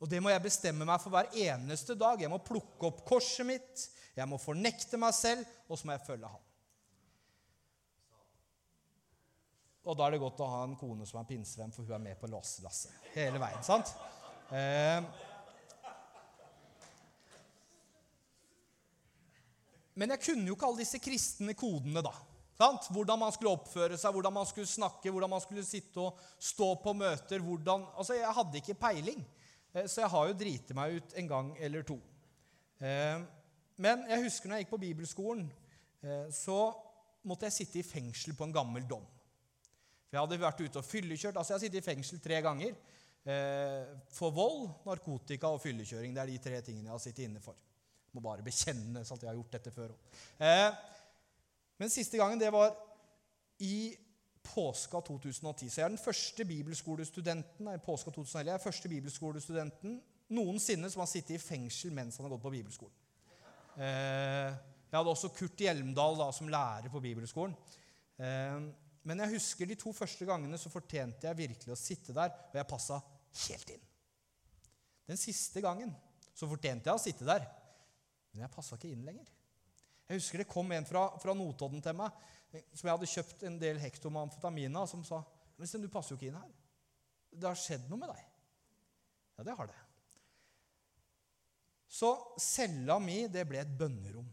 Og 0.01 0.09
det 0.11 0.19
må 0.21 0.29
jeg 0.29 0.43
bestemme 0.43 0.85
meg 0.85 0.99
for 1.01 1.13
hver 1.13 1.31
eneste 1.39 1.95
dag. 1.97 2.19
Jeg 2.21 2.29
må 2.29 2.41
plukke 2.43 2.89
opp 2.89 3.05
korset 3.07 3.47
mitt, 3.47 3.85
jeg 4.15 4.27
må 4.29 4.37
fornekte 4.41 4.99
meg 5.01 5.15
selv, 5.15 5.47
og 5.69 5.79
så 5.79 5.87
må 5.87 5.95
jeg 5.95 6.05
følge 6.05 6.29
ham. 6.29 6.43
Og 9.85 9.97
da 9.97 10.07
er 10.07 10.15
det 10.15 10.21
godt 10.23 10.41
å 10.41 10.49
ha 10.49 10.63
en 10.65 10.75
kone 10.79 11.05
som 11.05 11.21
er 11.21 11.29
pinsevenn, 11.29 11.73
for 11.73 11.85
hun 11.85 11.95
er 11.95 12.03
med 12.07 12.19
på 12.19 12.29
låselasset 12.29 13.13
hele 13.13 13.41
veien. 13.41 13.63
sant? 13.63 13.91
Eh, 14.49 15.01
Men 19.95 20.11
jeg 20.11 20.23
kunne 20.25 20.49
jo 20.49 20.55
ikke 20.57 20.67
alle 20.67 20.83
disse 20.83 20.99
kristne 20.99 21.55
kodene, 21.55 22.03
da. 22.03 22.11
Sant? 22.55 22.87
Hvordan 22.91 23.19
man 23.19 23.33
skulle 23.35 23.51
oppføre 23.55 23.97
seg, 23.99 24.15
hvordan 24.15 24.33
man 24.35 24.47
skulle 24.47 24.67
snakke, 24.67 25.11
hvordan 25.11 25.31
man 25.31 25.43
skulle 25.43 25.63
sitte 25.67 25.99
og 26.03 26.19
stå 26.39 26.69
på 26.83 26.93
møter. 26.95 27.39
hvordan... 27.43 27.85
Altså, 27.97 28.13
Jeg 28.13 28.35
hadde 28.37 28.57
ikke 28.61 28.77
peiling, 28.79 29.25
eh, 29.73 29.87
så 29.87 30.01
jeg 30.01 30.09
har 30.09 30.27
jo 30.27 30.37
driti 30.39 30.73
meg 30.75 30.95
ut 30.95 31.15
en 31.19 31.27
gang 31.27 31.57
eller 31.59 31.83
to. 31.83 31.99
Eh, 32.79 33.19
men 33.75 34.07
jeg 34.09 34.23
husker 34.23 34.49
når 34.49 34.55
jeg 34.55 34.65
gikk 34.65 34.75
på 34.75 34.83
bibelskolen, 34.83 35.51
eh, 36.03 36.27
så 36.31 36.59
måtte 37.27 37.47
jeg 37.47 37.57
sitte 37.59 37.79
i 37.79 37.87
fengsel 37.87 38.35
på 38.35 38.47
en 38.47 38.55
gammel 38.55 38.87
dom. 38.87 39.03
For 40.07 40.15
Jeg 40.15 40.21
hadde 40.21 40.41
vært 40.43 40.61
ute 40.61 40.79
og 40.79 40.85
fyllekjørt. 40.85 41.35
altså 41.35 41.53
Jeg 41.53 41.59
har 41.59 41.65
sittet 41.65 41.83
i 41.83 41.89
fengsel 41.91 42.19
tre 42.23 42.41
ganger. 42.41 42.75
For 44.13 44.29
vold, 44.29 44.67
narkotika 44.85 45.49
og 45.49 45.57
fyllekjøring. 45.63 46.13
Det 46.13 46.21
er 46.21 46.29
de 46.29 46.37
tre 46.37 46.59
tingene 46.61 46.85
jeg 46.85 46.93
har 46.93 47.01
sittet 47.01 47.23
inne 47.25 47.41
for. 47.41 47.57
Må 48.15 48.23
bare 48.23 48.45
bekjenne 48.45 49.03
at 49.03 49.11
jeg 49.11 49.27
har 49.27 49.37
gjort 49.37 49.55
dette 49.57 49.73
før 49.75 49.91
òg. 49.91 50.17
Eh, 50.39 50.69
men 51.81 51.91
siste 51.91 52.19
gangen, 52.19 52.39
det 52.39 52.51
var 52.55 52.71
i 53.59 53.91
påska 54.45 55.01
2010. 55.01 55.69
Så 55.69 55.81
jeg 55.81 55.85
er 55.85 55.91
den 55.91 56.01
første 56.01 56.45
bibelskolestudenten 56.47 57.67
nei, 57.67 57.77
påska 57.83 58.13
2011, 58.13 58.49
jeg 58.49 58.55
er 58.55 58.63
første 58.63 58.91
bibelskolestudenten 58.91 59.97
noensinne 60.35 60.89
som 60.89 61.03
har 61.03 61.09
sittet 61.09 61.35
i 61.37 61.41
fengsel 61.41 61.93
mens 61.93 62.17
han 62.17 62.27
har 62.27 62.33
gått 62.35 62.45
på 62.45 62.53
bibelskolen. 62.53 62.95
Eh, 63.75 64.55
jeg 64.85 64.95
hadde 64.95 65.11
også 65.11 65.33
Kurt 65.35 65.59
Hjelmdal 65.59 66.17
da, 66.21 66.29
som 66.33 66.49
lærer 66.51 66.91
på 66.93 67.01
bibelskolen. 67.03 67.55
Eh, 68.21 68.61
men 69.05 69.21
jeg 69.21 69.35
husker 69.35 69.69
de 69.69 69.77
to 69.77 69.91
første 69.93 70.25
gangene 70.25 70.57
så 70.57 70.71
fortjente 70.73 71.27
jeg 71.27 71.41
virkelig 71.43 71.75
å 71.75 71.79
sitte 71.79 72.15
der, 72.15 72.31
og 72.49 72.57
jeg 72.57 72.69
passa 72.69 73.01
helt 73.45 73.75
inn. 73.75 73.83
Den 75.05 75.19
siste 75.21 75.61
gangen 75.61 75.91
så 76.33 76.47
fortjente 76.49 76.89
jeg 76.89 76.97
å 76.97 77.01
sitte 77.03 77.27
der, 77.27 77.45
men 78.35 78.45
jeg 78.45 78.53
passa 78.53 78.77
ikke 78.77 78.91
inn 78.91 79.05
lenger. 79.07 79.31
Jeg 80.05 80.19
husker 80.19 80.43
det 80.43 80.51
kom 80.51 80.69
en 80.75 80.85
fra, 80.85 81.07
fra 81.21 81.33
Notodden 81.33 81.81
til 81.81 81.95
meg 81.97 82.13
som 82.75 82.87
jeg 82.87 82.93
hadde 82.93 83.09
kjøpt 83.09 83.43
en 83.47 83.57
del 83.59 83.79
hekto 83.81 84.11
med 84.13 84.35
som 84.87 85.01
sa 85.07 85.23
men 85.55 85.81
du 85.81 85.89
passer 85.91 86.13
jo 86.13 86.19
ikke 86.19 86.29
inn 86.29 86.39
her. 86.39 86.55
Det 87.31 87.47
har 87.47 87.59
skjedd 87.59 87.87
noe 87.87 87.99
med 87.99 88.11
deg. 88.11 88.23
Ja, 89.35 89.45
det 89.47 89.55
har 89.55 89.69
det. 89.71 89.77
Så 91.95 92.09
cella 92.41 92.97
mi 92.99 93.21
det 93.31 93.45
ble 93.47 93.61
et 93.61 93.71
bønnerom. 93.79 94.27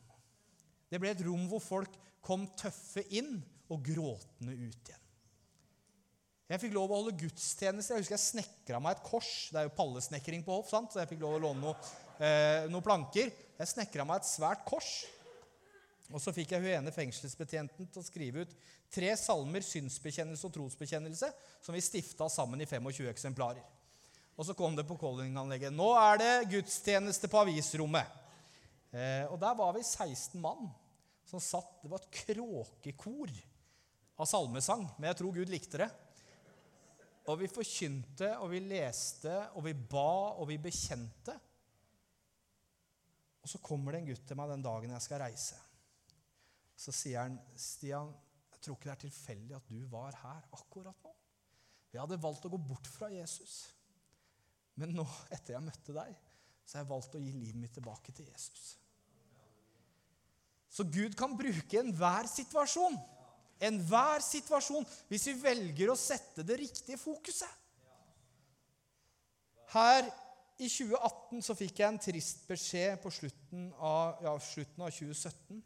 Det 0.90 0.98
ble 1.00 1.12
et 1.12 1.22
rom 1.22 1.46
hvor 1.50 1.62
folk 1.62 1.94
kom 2.22 2.48
tøffe 2.58 3.04
inn 3.14 3.36
og 3.70 3.86
gråtende 3.86 4.54
ut 4.54 4.90
igjen. 4.90 4.98
Jeg 6.50 6.60
fikk 6.60 6.74
lov 6.74 6.90
å 6.90 6.98
holde 6.98 7.14
gudstjeneste. 7.16 7.94
Jeg 7.94 8.02
husker 8.02 8.18
jeg 8.18 8.24
snekra 8.26 8.80
meg 8.82 8.98
et 8.98 9.06
kors. 9.06 9.30
Det 9.54 9.62
er 9.62 9.68
jo 9.70 9.76
pallesnekring 9.78 10.42
på 10.44 10.58
Hoff, 10.58 10.68
sant? 10.68 10.90
så 10.92 11.00
jeg 11.00 11.14
fikk 11.14 11.22
lov 11.22 11.38
å 11.38 11.44
låne 11.46 11.62
noe, 11.62 11.92
eh, 12.22 12.68
noen 12.70 12.84
planker. 12.84 13.32
Jeg 13.58 13.70
snekra 13.70 14.06
meg 14.08 14.22
et 14.22 14.30
svært 14.30 14.64
kors. 14.68 14.92
Og 16.12 16.20
så 16.20 16.34
fikk 16.34 16.52
jeg 16.52 16.64
hun 16.64 16.72
ene 16.74 16.92
fengselsbetjenten 16.92 17.88
til 17.88 18.02
å 18.02 18.06
skrive 18.06 18.44
ut 18.44 18.56
tre 18.92 19.12
salmer, 19.16 19.64
synsbekjennelse 19.64 20.44
og 20.48 20.52
trosbekjennelse, 20.56 21.30
som 21.64 21.76
vi 21.76 21.84
stifta 21.84 22.28
sammen 22.32 22.60
i 22.60 22.68
25 22.68 23.08
eksemplarer. 23.12 23.64
Og 24.36 24.46
så 24.48 24.56
kom 24.56 24.76
det 24.76 24.84
på 24.88 24.98
callinganlegget. 25.00 25.72
Nå 25.74 25.88
er 25.96 26.20
det 26.20 26.32
gudstjeneste 26.52 27.28
på 27.32 27.40
avisrommet. 27.42 28.20
Eh, 28.92 29.24
og 29.30 29.38
der 29.40 29.56
var 29.56 29.72
vi 29.76 29.84
16 29.84 30.40
mann 30.40 30.68
som 31.24 31.40
satt 31.40 31.78
Det 31.80 31.88
var 31.88 32.02
et 32.02 32.16
kråkekor 32.26 33.30
av 34.20 34.28
salmesang, 34.28 34.82
men 34.98 35.08
jeg 35.08 35.18
tror 35.22 35.36
Gud 35.36 35.52
likte 35.52 35.80
det. 35.80 35.88
Og 37.30 37.38
vi 37.40 37.48
forkynte, 37.48 38.34
og 38.42 38.50
vi 38.52 38.60
leste, 38.66 39.32
og 39.56 39.64
vi 39.64 39.72
ba, 39.72 40.34
og 40.36 40.50
vi 40.50 40.58
bekjente. 40.60 41.38
Og 43.42 43.50
så 43.50 43.58
kommer 43.62 43.92
det 43.92 44.02
en 44.02 44.10
gutt 44.12 44.24
til 44.28 44.38
meg 44.38 44.52
den 44.52 44.64
dagen 44.64 44.94
jeg 44.94 45.04
skal 45.04 45.22
reise. 45.24 45.58
Så 46.78 46.94
sier 46.94 47.24
han, 47.24 47.38
'Stian, 47.56 48.12
jeg 48.52 48.60
tror 48.62 48.76
ikke 48.76 48.90
det 48.90 48.94
er 48.94 49.04
tilfeldig 49.06 49.56
at 49.56 49.68
du 49.68 49.86
var 49.90 50.16
her 50.22 50.46
akkurat 50.52 50.96
nå.' 51.04 51.16
Jeg 51.92 52.00
hadde 52.00 52.22
valgt 52.22 52.46
å 52.48 52.52
gå 52.54 52.56
bort 52.56 52.86
fra 52.88 53.10
Jesus. 53.12 53.66
Men 54.80 54.94
nå, 54.96 55.04
etter 55.28 55.54
jeg 55.54 55.66
møtte 55.66 55.92
deg, 55.92 56.14
så 56.64 56.78
har 56.78 56.84
jeg 56.84 56.92
valgt 56.94 57.18
å 57.18 57.20
gi 57.20 57.32
livet 57.34 57.60
mitt 57.60 57.74
tilbake 57.76 58.14
til 58.16 58.30
Jesus. 58.30 58.78
Så 60.72 60.86
Gud 60.88 61.12
kan 61.18 61.34
bruke 61.36 61.82
enhver 61.82 62.28
situasjon, 62.32 62.96
enhver 63.60 64.24
situasjon, 64.24 64.86
hvis 65.10 65.26
vi 65.28 65.34
velger 65.42 65.92
å 65.92 65.98
sette 66.00 66.46
det 66.48 66.56
riktige 66.62 66.96
fokuset. 66.96 67.60
Her 69.74 70.08
i 70.62 70.68
2018 70.70 71.42
så 71.42 71.56
fikk 71.58 71.80
jeg 71.82 71.88
en 71.90 72.00
trist 72.00 72.44
beskjed 72.46 73.00
på 73.02 73.10
slutten 73.10 73.68
av, 73.82 74.22
ja, 74.22 74.32
slutten 74.42 74.84
av 74.84 74.92
2017. 74.94 75.62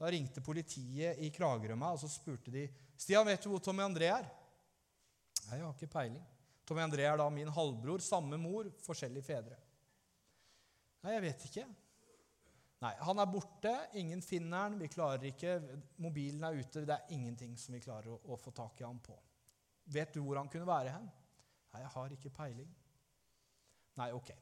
Da 0.00 0.10
ringte 0.10 0.42
politiet 0.42 1.20
i 1.22 1.30
Kragerø 1.34 1.76
meg, 1.78 1.94
og 1.94 2.00
så 2.02 2.10
spurte 2.10 2.50
de 2.54 2.64
Stian, 2.98 3.26
vet 3.26 3.44
du 3.44 3.50
hvor 3.52 3.62
Tommy 3.62 3.84
André 3.84 4.08
er. 4.10 4.26
Nei, 5.48 5.58
jeg 5.58 5.66
har 5.66 5.76
ikke 5.76 5.92
peiling. 5.92 6.24
Tommy 6.66 6.82
André 6.84 7.06
er 7.06 7.18
da 7.18 7.28
min 7.34 7.50
halvbror. 7.52 8.02
Samme 8.04 8.38
mor, 8.40 8.68
forskjellige 8.84 9.26
fedre. 9.26 9.58
Nei, 11.02 11.16
jeg 11.16 11.24
vet 11.26 11.46
ikke. 11.48 11.64
Nei, 12.82 12.92
Han 13.06 13.22
er 13.22 13.30
borte. 13.30 13.72
Ingen 13.98 14.22
finner 14.22 14.64
han. 14.64 14.78
Vi 14.80 14.90
klarer 14.90 15.28
ikke. 15.30 15.58
Mobilen 16.02 16.46
er 16.46 16.58
ute. 16.58 16.86
Det 16.86 16.94
er 16.94 17.14
ingenting 17.14 17.56
som 17.58 17.74
vi 17.74 17.82
klarer 17.82 18.14
å, 18.14 18.20
å 18.32 18.38
få 18.38 18.54
tak 18.54 18.80
i 18.80 18.86
ham 18.86 19.02
på. 19.02 19.18
Vet 19.92 20.14
du 20.14 20.22
hvor 20.22 20.38
han 20.38 20.50
kunne 20.50 20.68
være 20.68 20.94
hen? 20.94 21.10
Nei, 21.72 21.82
jeg 21.82 21.92
har 21.96 22.14
ikke 22.16 22.34
peiling. 22.36 22.70
Nei, 24.00 24.08
ok. 24.16 24.32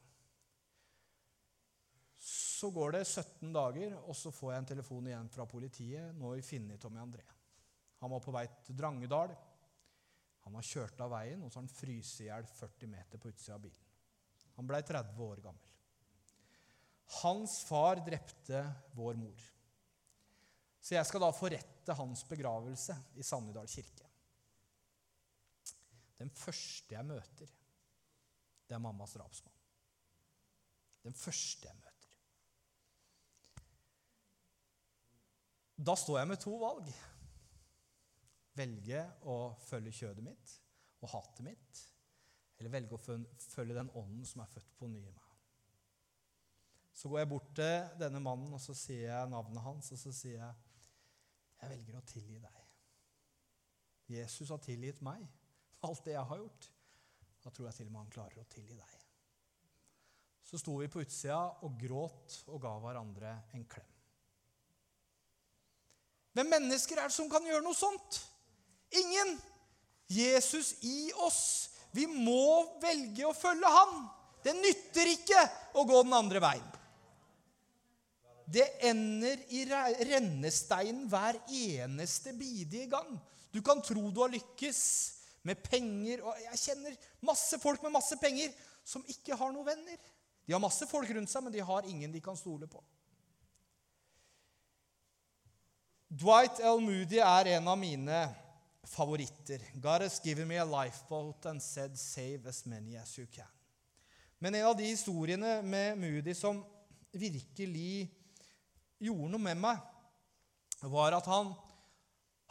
Så 2.21 2.69
går 2.71 2.95
det 2.95 3.05
17 3.07 3.53
dager, 3.53 3.95
og 4.05 4.15
så 4.15 4.31
får 4.33 4.53
jeg 4.53 4.63
en 4.63 4.71
telefon 4.71 5.07
igjen 5.09 5.31
fra 5.33 5.47
politiet. 5.49 6.11
Nå 6.15 6.29
har 6.29 6.37
vi 6.37 6.45
funnet 6.45 6.81
Tommy 6.81 7.01
André. 7.01 7.25
Han 8.01 8.11
var 8.13 8.21
på 8.21 8.33
vei 8.33 8.45
til 8.65 8.77
Drangedal. 8.77 9.33
Han 10.45 10.57
har 10.57 10.65
kjørt 10.65 11.01
av 11.01 11.11
veien, 11.13 11.41
og 11.41 11.51
så 11.51 11.59
har 11.59 11.65
han 11.65 11.73
fryst 11.73 12.21
i 12.21 12.29
hjel 12.29 12.47
40 12.49 12.91
meter 12.91 13.21
på 13.21 13.29
utsida 13.33 13.57
av 13.57 13.65
bilen. 13.65 13.89
Han 14.57 14.69
blei 14.69 14.81
30 14.85 15.25
år 15.25 15.41
gammel. 15.43 15.67
Hans 17.21 17.57
far 17.67 17.99
drepte 18.05 18.61
vår 18.95 19.19
mor. 19.19 19.49
Så 20.81 20.95
jeg 20.95 21.05
skal 21.05 21.21
da 21.21 21.29
forrette 21.35 21.97
hans 21.97 22.23
begravelse 22.29 22.95
i 23.19 23.25
Sannidal 23.25 23.69
kirke. 23.69 24.07
Den 26.21 26.29
første 26.33 26.95
jeg 26.95 27.05
møter, 27.05 27.49
det 28.71 28.77
er 28.77 28.83
mammas 28.83 29.17
drapsmann. 29.17 29.57
Den 31.03 31.17
første 31.17 31.67
jeg 31.67 31.75
møter. 31.75 32.11
Da 35.75 35.95
står 35.97 36.21
jeg 36.21 36.29
med 36.29 36.39
to 36.39 36.53
valg. 36.61 36.91
Velge 38.55 39.01
å 39.27 39.37
følge 39.65 39.91
kjødet 39.95 40.23
mitt 40.23 40.55
og 41.01 41.09
hatet 41.15 41.41
mitt, 41.47 41.79
eller 42.59 42.71
velge 42.75 42.93
å 42.93 43.17
følge 43.41 43.73
den 43.73 43.89
ånden 43.97 44.25
som 44.27 44.43
er 44.43 44.51
født 44.51 44.75
på 44.77 44.89
ny 44.91 44.99
i 45.01 45.13
meg. 45.15 45.29
Så 46.93 47.09
går 47.09 47.23
jeg 47.23 47.31
bort 47.31 47.47
til 47.57 47.87
denne 47.97 48.21
mannen 48.21 48.53
og 48.53 48.61
så 48.61 48.75
sier 48.77 49.07
jeg 49.07 49.31
navnet 49.31 49.65
hans, 49.65 49.89
og 49.95 49.99
så 49.99 50.13
sier 50.13 50.37
jeg 50.37 50.67
jeg 51.61 51.71
velger 51.73 51.97
å 51.97 52.03
tilgi 52.09 52.37
deg. 52.41 52.61
Jesus 54.11 54.51
har 54.53 54.61
tilgitt 54.61 55.01
meg 55.05 55.25
alt 55.85 56.05
det 56.05 56.15
jeg 56.15 56.29
har 56.29 56.39
gjort. 56.43 56.69
Da 57.41 57.49
tror 57.49 57.69
jeg 57.69 57.79
til 57.79 57.89
og 57.89 57.93
med 57.93 58.03
han 58.03 58.13
klarer 58.13 58.41
å 58.41 58.49
tilgi 58.51 58.77
deg. 58.77 58.97
Så 60.45 60.59
sto 60.59 60.75
vi 60.81 60.89
på 60.91 61.01
utsida 61.01 61.39
og 61.65 61.77
gråt 61.79 62.41
og 62.51 62.61
ga 62.63 62.73
hverandre 62.83 63.37
en 63.55 63.65
klem. 63.71 63.87
Hvem 66.35 66.51
mennesker 66.51 66.99
er 66.99 67.09
det 67.09 67.15
som 67.15 67.29
kan 67.31 67.45
gjøre 67.47 67.63
noe 67.65 67.77
sånt? 67.77 68.19
Ingen! 68.99 69.37
Jesus 70.11 70.73
i 70.83 71.11
oss. 71.23 71.71
Vi 71.95 72.03
må 72.07 72.79
velge 72.83 73.23
å 73.27 73.35
følge 73.35 73.69
han. 73.71 73.95
Det 74.43 74.53
nytter 74.57 75.11
ikke 75.13 75.41
å 75.79 75.85
gå 75.87 76.01
den 76.03 76.15
andre 76.17 76.41
veien. 76.43 76.67
Det 78.51 78.65
ender 78.83 79.39
i 79.55 79.63
rennesteinen 80.09 81.05
hver 81.07 81.37
eneste 81.47 82.33
bidige 82.35 82.89
gang. 82.91 83.13
Du 83.51 83.61
kan 83.63 83.79
tro 83.83 84.09
du 84.11 84.19
har 84.23 84.31
lykkes 84.33 84.81
med 85.47 85.61
penger. 85.65 86.23
og 86.23 86.39
Jeg 86.45 86.61
kjenner 86.65 86.97
masse 87.25 87.59
folk 87.61 87.83
med 87.83 87.95
masse 87.95 88.17
penger 88.21 88.53
som 88.85 89.05
ikke 89.09 89.37
har 89.37 89.53
noen 89.53 89.67
venner. 89.67 89.97
De 90.45 90.53
har 90.55 90.61
masse 90.61 90.87
folk 90.89 91.09
rundt 91.13 91.31
seg, 91.31 91.45
men 91.45 91.53
de 91.53 91.63
har 91.65 91.87
ingen 91.87 92.11
de 92.11 92.21
kan 92.23 92.37
stole 92.37 92.67
på. 92.69 92.81
Dwight 96.11 96.59
L. 96.59 96.81
Moody 96.83 97.21
er 97.23 97.53
en 97.55 97.69
av 97.71 97.77
mine 97.79 98.25
favoritter. 98.91 99.63
God 99.79 100.03
has 100.03 100.19
given 100.19 100.47
me 100.49 100.57
a 100.59 100.65
lifeboat 100.67 101.45
and 101.45 101.63
said, 101.63 101.97
save 101.97 102.49
as 102.49 102.65
many 102.65 102.97
as 102.97 103.17
you 103.17 103.27
can. 103.31 103.47
Men 104.39 104.55
en 104.55 104.65
av 104.65 104.75
de 104.77 104.89
historiene 104.89 105.61
med 105.61 105.97
Moody 106.01 106.33
som 106.35 106.63
virkelig 107.13 108.09
gjorde 109.01 109.31
noe 109.31 109.43
med 109.43 109.59
meg, 109.61 109.79
var 110.81 111.13
at 111.13 111.27
han 111.29 111.51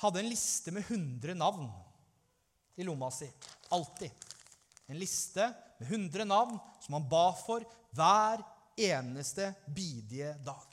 hadde 0.01 0.23
en 0.23 0.31
liste 0.31 0.73
med 0.73 0.87
100 0.87 1.35
navn 1.35 1.67
i 2.81 2.87
lomma 2.87 3.11
si. 3.13 3.29
Alltid. 3.69 4.11
En 4.87 4.99
liste 4.99 5.53
med 5.79 5.93
100 5.93 6.25
navn 6.25 6.59
som 6.81 6.97
han 6.97 7.09
ba 7.09 7.27
for 7.37 7.65
hver 7.97 8.43
eneste 8.81 9.53
bidige 9.67 10.33
dag. 10.45 10.67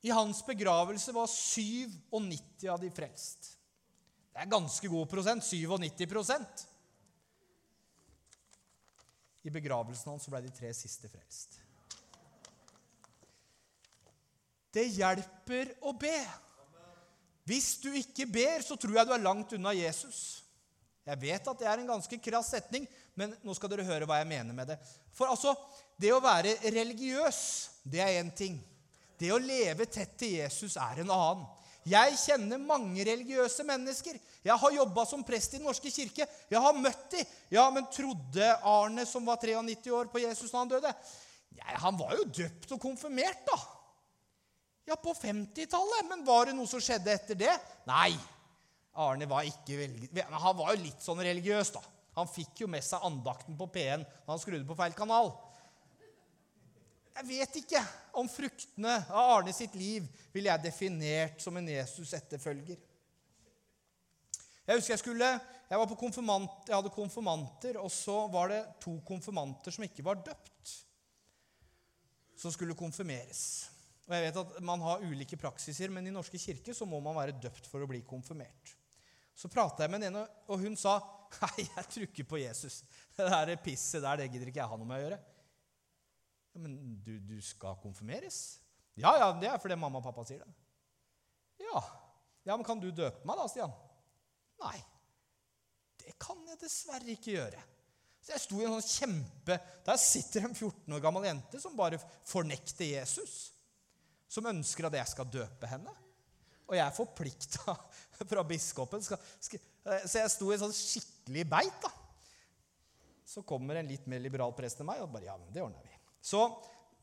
I 0.00 0.10
hans 0.10 0.46
begravelse 0.46 1.12
var 1.12 1.26
97 1.26 2.68
av 2.68 2.80
de 2.80 2.90
frelst. 2.90 3.56
Det 4.32 4.44
er 4.44 4.52
ganske 4.52 4.88
god 4.88 5.08
prosent. 5.10 5.44
97% 5.44 6.66
I 9.42 9.52
begravelsen 9.52 10.12
hans 10.12 10.28
ble 10.28 10.40
de 10.44 10.52
tre 10.54 10.72
siste 10.76 11.08
frelst. 11.08 11.58
Det 14.70 14.86
hjelper 14.94 15.74
å 15.82 15.92
be. 15.98 16.16
Hvis 17.50 17.72
du 17.82 17.90
ikke 17.98 18.28
ber, 18.30 18.62
så 18.62 18.76
tror 18.78 19.00
jeg 19.00 19.08
du 19.08 19.14
er 19.16 19.24
langt 19.24 19.56
unna 19.56 19.72
Jesus. 19.74 20.44
Jeg 21.02 21.18
vet 21.18 21.48
at 21.50 21.58
det 21.58 21.66
er 21.66 21.80
en 21.80 21.88
ganske 21.90 22.18
krass 22.22 22.52
setning, 22.54 22.84
men 23.18 23.32
nå 23.42 23.54
skal 23.56 23.72
dere 23.72 23.86
høre 23.88 24.06
hva 24.06 24.20
jeg 24.20 24.28
mener 24.30 24.54
med 24.54 24.70
det. 24.70 24.76
For 25.16 25.26
altså, 25.26 25.56
det 25.98 26.12
å 26.14 26.20
være 26.22 26.60
religiøs, 26.70 27.40
det 27.90 28.04
er 28.04 28.20
én 28.20 28.30
ting. 28.36 28.60
Det 29.18 29.32
å 29.34 29.40
leve 29.42 29.88
tett 29.90 30.14
til 30.20 30.36
Jesus 30.38 30.76
er 30.78 31.02
en 31.02 31.10
annen. 31.10 31.48
Jeg 31.90 32.14
kjenner 32.20 32.60
mange 32.60 33.02
religiøse 33.08 33.64
mennesker. 33.66 34.20
Jeg 34.44 34.56
har 34.62 34.76
jobba 34.76 35.04
som 35.08 35.24
prest 35.26 35.56
i 35.56 35.58
Den 35.58 35.66
norske 35.66 35.90
kirke. 35.90 36.28
Jeg 36.52 36.62
har 36.62 36.76
møtt 36.76 37.06
dem. 37.16 37.34
Ja, 37.50 37.66
men 37.72 37.88
trodde 37.90 38.52
Arne, 38.68 39.06
som 39.08 39.26
var 39.26 39.40
93 39.42 39.90
år, 39.96 40.12
på 40.12 40.22
Jesus 40.22 40.52
da 40.52 40.60
han 40.60 40.70
døde? 40.70 40.92
Nei, 41.56 41.76
han 41.82 41.98
var 41.98 42.14
jo 42.20 42.28
døpt 42.28 42.76
og 42.76 42.82
konfirmert, 42.84 43.42
da. 43.48 43.58
Ja, 44.90 44.96
på 44.98 45.14
50-tallet. 45.14 46.08
Men 46.08 46.24
var 46.26 46.48
det 46.48 46.56
noe 46.58 46.66
som 46.66 46.82
skjedde 46.82 47.12
etter 47.14 47.38
det? 47.38 47.52
Nei. 47.86 48.10
Arne 48.98 49.28
var 49.30 49.46
ikke 49.46 49.76
veldig 49.78 50.24
Han 50.42 50.56
var 50.58 50.74
jo 50.74 50.82
litt 50.82 51.04
sånn 51.04 51.22
religiøs, 51.22 51.70
da. 51.76 51.82
Han 52.18 52.26
fikk 52.26 52.64
jo 52.64 52.68
med 52.68 52.82
seg 52.82 53.06
andakten 53.06 53.54
på 53.56 53.68
P1 53.70 54.02
da 54.02 54.32
han 54.32 54.42
skrudde 54.42 54.66
på 54.66 54.76
feil 54.76 54.96
kanal. 54.98 55.30
Jeg 57.14 57.28
vet 57.28 57.56
ikke 57.62 57.84
om 58.18 58.28
fruktene 58.30 58.96
av 59.12 59.36
Arne 59.36 59.54
sitt 59.54 59.78
liv 59.78 60.06
ville 60.34 60.50
jeg 60.50 60.66
definert 60.66 61.42
som 61.42 61.56
en 61.60 61.70
Jesus-etterfølger. 61.70 62.78
Jeg 64.66 64.78
husker 64.78 64.94
jeg 64.96 65.02
skulle, 65.04 65.32
jeg, 65.70 65.78
var 65.78 65.88
på 65.90 65.98
konfirmant, 66.02 66.62
jeg 66.66 66.74
hadde 66.76 66.92
konfirmanter, 66.94 67.78
og 67.78 67.90
så 67.94 68.24
var 68.30 68.50
det 68.50 68.60
to 68.82 68.98
konfirmanter 69.06 69.74
som 69.74 69.86
ikke 69.86 70.04
var 70.06 70.18
døpt, 70.26 70.74
som 72.38 72.54
skulle 72.54 72.78
konfirmeres. 72.78 73.70
Og 74.10 74.16
jeg 74.16 74.26
vet 74.26 74.38
at 74.40 74.56
Man 74.66 74.82
har 74.82 75.04
ulike 75.06 75.38
praksiser, 75.38 75.92
men 75.94 76.08
i 76.08 76.12
Norske 76.12 76.38
kirke 76.42 76.74
så 76.74 76.86
må 76.88 76.98
man 77.04 77.14
være 77.14 77.36
døpt 77.38 77.68
for 77.70 77.82
å 77.84 77.88
bli 77.88 78.02
konfirmert. 78.02 78.74
Så 79.38 79.48
prata 79.48 79.84
jeg 79.84 79.92
med 79.92 80.02
en 80.02 80.08
ene, 80.10 80.22
og 80.50 80.64
hun 80.64 80.74
sa 80.76 80.98
nei, 81.38 81.62
jeg 81.62 81.84
tror 81.92 82.06
ikke 82.08 82.26
på 82.32 82.40
Jesus. 82.42 82.80
Det 83.16 83.28
der 83.30 83.54
pisset 83.62 84.02
der, 84.02 84.18
det 84.18 84.32
gidder 84.32 84.50
ikke 84.50 84.62
jeg 84.62 84.72
ha 84.72 84.78
noe 84.80 84.88
med 84.88 84.98
å 84.98 85.04
gjøre. 85.04 85.18
Ja, 86.50 86.62
Men 86.64 86.74
du, 87.06 87.12
du 87.22 87.36
skal 87.44 87.78
konfirmeres? 87.82 88.58
Ja, 88.98 89.14
ja, 89.20 89.28
det 89.38 89.48
er 89.48 89.60
fordi 89.62 89.78
mamma 89.78 90.00
og 90.00 90.06
pappa 90.08 90.24
sier 90.26 90.42
det. 90.42 90.50
Ja. 91.62 91.82
ja, 92.48 92.56
men 92.56 92.66
kan 92.66 92.80
du 92.82 92.88
døpe 92.90 93.22
meg 93.28 93.38
da, 93.38 93.46
Stian? 93.52 93.72
Nei. 94.64 94.78
Det 96.00 96.16
kan 96.20 96.40
jeg 96.48 96.58
dessverre 96.64 97.14
ikke 97.14 97.36
gjøre. 97.36 97.62
Så 98.24 98.34
jeg 98.34 98.42
sto 98.42 98.58
i 98.58 98.66
en 98.66 98.74
sånn 98.74 98.90
kjempe 98.90 99.56
Der 99.86 99.96
sitter 100.00 100.44
en 100.44 100.52
14 100.52 100.92
år 100.92 101.00
gammel 101.00 101.24
jente 101.24 101.60
som 101.62 101.76
bare 101.78 101.96
fornekter 102.28 102.90
Jesus 102.90 103.46
som 104.30 104.46
ønsker 104.46 104.86
at 104.86 104.98
jeg 105.00 105.10
skal 105.10 105.30
døpe 105.30 105.68
henne. 105.70 105.92
Og 106.70 106.76
jeg 106.78 106.84
er 106.84 106.94
forplikta 106.94 107.74
fra 108.30 108.44
biskopen. 108.46 109.02
Skal, 109.02 109.18
skal, 109.42 109.62
så 110.06 110.22
jeg 110.22 110.32
sto 110.32 110.50
i 110.54 110.60
sånn 110.60 110.74
skikkelig 110.76 111.46
beit. 111.50 111.80
da. 111.82 111.90
Så 113.26 113.42
kommer 113.46 113.78
en 113.78 113.90
litt 113.90 114.06
mer 114.10 114.22
liberal 114.22 114.54
prest 114.56 114.82
enn 114.82 114.88
meg 114.90 115.02
og 115.02 115.10
bare 115.14 115.28
Ja, 115.28 115.38
men 115.38 115.50
det 115.54 115.64
ordner 115.64 115.82
vi. 115.86 115.96
Så 116.22 116.44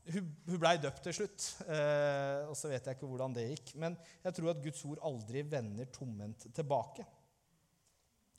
hun, 0.08 0.28
hun 0.48 0.60
blei 0.60 0.76
døpt 0.80 1.02
til 1.04 1.16
slutt. 1.20 1.48
Eh, 1.68 2.48
og 2.48 2.56
så 2.56 2.70
vet 2.72 2.86
jeg 2.88 2.96
ikke 2.96 3.08
hvordan 3.10 3.36
det 3.36 3.48
gikk. 3.50 3.74
Men 3.80 3.96
jeg 4.24 4.36
tror 4.38 4.52
at 4.54 4.62
Guds 4.64 4.84
ord 4.88 5.02
aldri 5.04 5.44
vender 5.44 5.90
tomhendt 5.92 6.48
tilbake. 6.56 7.04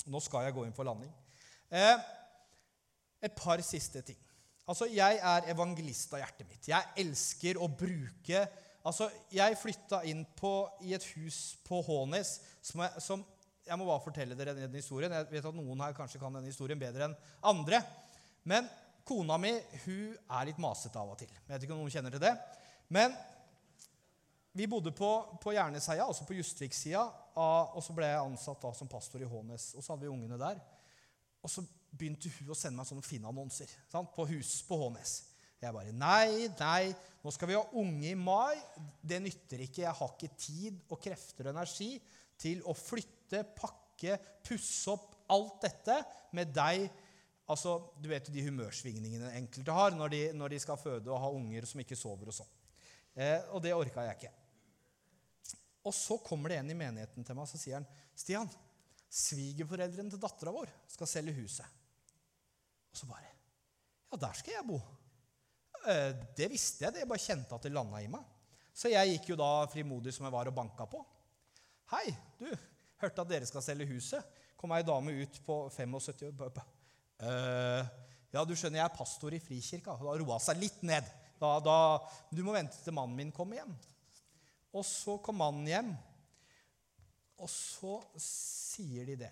Nå 0.10 0.22
skal 0.24 0.48
jeg 0.48 0.56
gå 0.56 0.66
inn 0.66 0.74
for 0.74 0.88
landing. 0.88 1.12
Eh, 1.70 2.08
et 3.22 3.36
par 3.38 3.62
siste 3.66 4.02
ting. 4.06 4.18
Altså, 4.70 4.86
Jeg 4.90 5.18
er 5.18 5.50
evangelist 5.52 6.14
av 6.14 6.24
hjertet 6.24 6.50
mitt. 6.50 6.70
Jeg 6.70 7.06
elsker 7.06 7.58
å 7.58 7.70
bruke 7.70 8.44
Altså, 8.88 9.10
Jeg 9.34 9.58
flytta 9.60 10.04
inn 10.08 10.24
på, 10.40 10.54
i 10.88 10.94
et 10.96 11.06
hus 11.16 11.58
på 11.68 11.82
Hånes 11.84 12.40
som, 12.62 12.84
jeg, 12.86 13.04
som 13.04 13.26
Jeg 13.68 13.78
må 13.78 13.88
bare 13.88 14.04
fortelle 14.04 14.38
dere 14.38 14.56
den 14.58 14.78
historien. 14.80 15.14
Jeg 15.14 15.28
vet 15.30 15.46
at 15.46 15.58
noen 15.58 15.82
her 15.84 15.98
kanskje 15.98 16.22
kan 16.22 16.34
denne 16.34 16.50
historien 16.50 16.80
bedre 16.80 17.10
enn 17.10 17.18
andre. 17.46 17.82
Men 18.48 18.70
kona 19.06 19.38
mi 19.42 19.52
hun 19.86 20.16
er 20.16 20.48
litt 20.50 20.62
masete 20.62 20.98
av 20.98 21.12
og 21.14 21.20
til. 21.20 21.30
Jeg 21.30 21.52
vet 21.52 21.66
ikke 21.66 21.76
om 21.76 21.84
noen 21.84 21.94
kjenner 21.94 22.14
til 22.14 22.24
det. 22.24 22.34
Men 22.90 23.14
vi 24.58 24.68
bodde 24.68 24.92
på, 24.96 25.10
på 25.44 25.54
Jerneseia, 25.54 26.08
altså 26.08 26.26
på 26.26 26.38
Justvik-sida. 26.40 27.04
Og 27.38 27.82
så 27.86 27.94
ble 27.96 28.10
jeg 28.10 28.24
ansatt 28.24 28.62
da 28.64 28.74
som 28.76 28.90
pastor 28.92 29.22
i 29.22 29.30
Hånes. 29.30 29.74
Og 29.78 29.84
så 29.84 29.94
hadde 29.94 30.08
vi 30.08 30.14
ungene 30.14 30.40
der. 30.42 30.58
Og 31.44 31.52
så 31.52 31.64
begynte 31.94 32.32
hun 32.40 32.52
å 32.52 32.58
sende 32.58 32.82
meg 32.82 32.90
sånne 32.90 33.06
Finn-annonser 33.06 33.72
på 34.16 34.26
hus 34.34 34.60
på 34.68 34.78
Hånes. 34.82 35.20
Jeg 35.60 35.76
bare 35.76 35.92
Nei, 35.92 36.48
nei, 36.60 36.94
nå 37.24 37.34
skal 37.36 37.50
vi 37.52 37.58
ha 37.58 37.66
unge 37.82 38.14
i 38.14 38.16
mai. 38.16 38.56
Det 39.04 39.20
nytter 39.24 39.66
ikke. 39.66 39.84
Jeg 39.84 39.98
har 39.98 40.14
ikke 40.16 40.40
tid 40.40 40.80
og 40.88 41.02
krefter 41.04 41.50
og 41.50 41.58
energi 41.58 41.92
til 42.40 42.64
å 42.64 42.76
flytte, 42.78 43.44
pakke, 43.58 44.16
pusse 44.46 44.94
opp 44.94 45.18
alt 45.36 45.66
dette 45.68 45.98
med 46.38 46.54
deg. 46.56 46.88
Altså, 47.50 47.76
Du 48.00 48.08
vet 48.12 48.28
jo 48.30 48.36
de 48.36 48.46
humørsvingningene 48.46 49.34
enkelte 49.42 49.76
har 49.76 49.96
når 49.98 50.14
de, 50.14 50.22
når 50.38 50.56
de 50.56 50.62
skal 50.64 50.80
føde 50.80 51.12
og 51.12 51.20
ha 51.24 51.32
unger 51.34 51.68
som 51.68 51.82
ikke 51.84 51.98
sover 52.00 52.32
og 52.32 52.38
sånn. 52.40 52.54
Eh, 53.20 53.50
og 53.52 53.64
det 53.66 53.76
orka 53.76 54.06
jeg 54.08 54.20
ikke. 54.20 54.34
Og 55.90 55.96
så 55.96 56.20
kommer 56.24 56.54
det 56.54 56.60
en 56.62 56.72
i 56.72 56.78
menigheten 56.78 57.26
til 57.26 57.36
meg 57.36 57.48
og 57.48 57.52
så 57.52 57.60
sier 57.60 57.80
han, 57.80 57.88
'Stian, 58.16 58.50
svigerforeldrene 59.10 60.12
til 60.14 60.22
dattera 60.22 60.54
vår 60.54 60.70
skal 60.88 61.10
selge 61.10 61.36
huset.' 61.40 61.78
Og 62.92 62.98
så 62.98 63.10
bare 63.10 63.28
Ja, 64.12 64.18
der 64.18 64.34
skal 64.34 64.54
jeg 64.54 64.66
bo. 64.66 64.80
Eh, 65.88 66.12
Det 66.36 66.50
visste 66.52 66.86
jeg. 66.86 66.94
det. 66.94 67.00
Jeg 67.00 67.08
bare 67.10 67.24
kjente 67.24 67.56
at 67.56 67.62
det 67.64 67.72
landa 67.72 68.02
i 68.02 68.08
meg. 68.08 68.26
Så 68.74 68.92
jeg 68.92 69.16
gikk 69.16 69.30
jo 69.32 69.40
da 69.40 69.68
frimodig 69.68 70.14
som 70.14 70.26
jeg 70.26 70.34
var, 70.34 70.48
og 70.48 70.56
banka 70.56 70.86
på. 70.86 71.06
Hei, 71.92 72.16
du, 72.40 72.48
hørte 73.02 73.22
at 73.22 73.30
dere 73.30 73.46
skal 73.50 73.64
selge 73.66 73.88
huset. 73.90 74.24
Kom 74.60 74.72
ei 74.76 74.84
dame 74.84 75.12
ut 75.24 75.40
på 75.46 75.70
75 75.72 76.44
år. 76.46 76.62
«Eh, 77.20 77.88
ja, 78.32 78.46
du 78.46 78.54
skjønner, 78.56 78.80
jeg 78.80 78.86
er 78.86 78.96
pastor 78.96 79.34
i 79.34 79.42
Frikirka. 79.42 79.98
Da 79.98 80.16
roa 80.22 80.38
seg 80.40 80.60
litt 80.62 80.84
ned. 80.86 81.08
Da, 81.40 81.58
da, 81.64 81.78
du 82.32 82.44
må 82.44 82.54
vente 82.54 82.78
til 82.84 82.94
mannen 82.94 83.18
min 83.18 83.32
kommer 83.36 83.60
hjem. 83.60 83.74
Og 84.76 84.86
så 84.86 85.18
kom 85.24 85.40
mannen 85.42 85.68
hjem, 85.68 85.94
og 87.40 87.50
så 87.50 87.96
sier 88.22 89.08
de 89.08 89.16
det. 89.24 89.32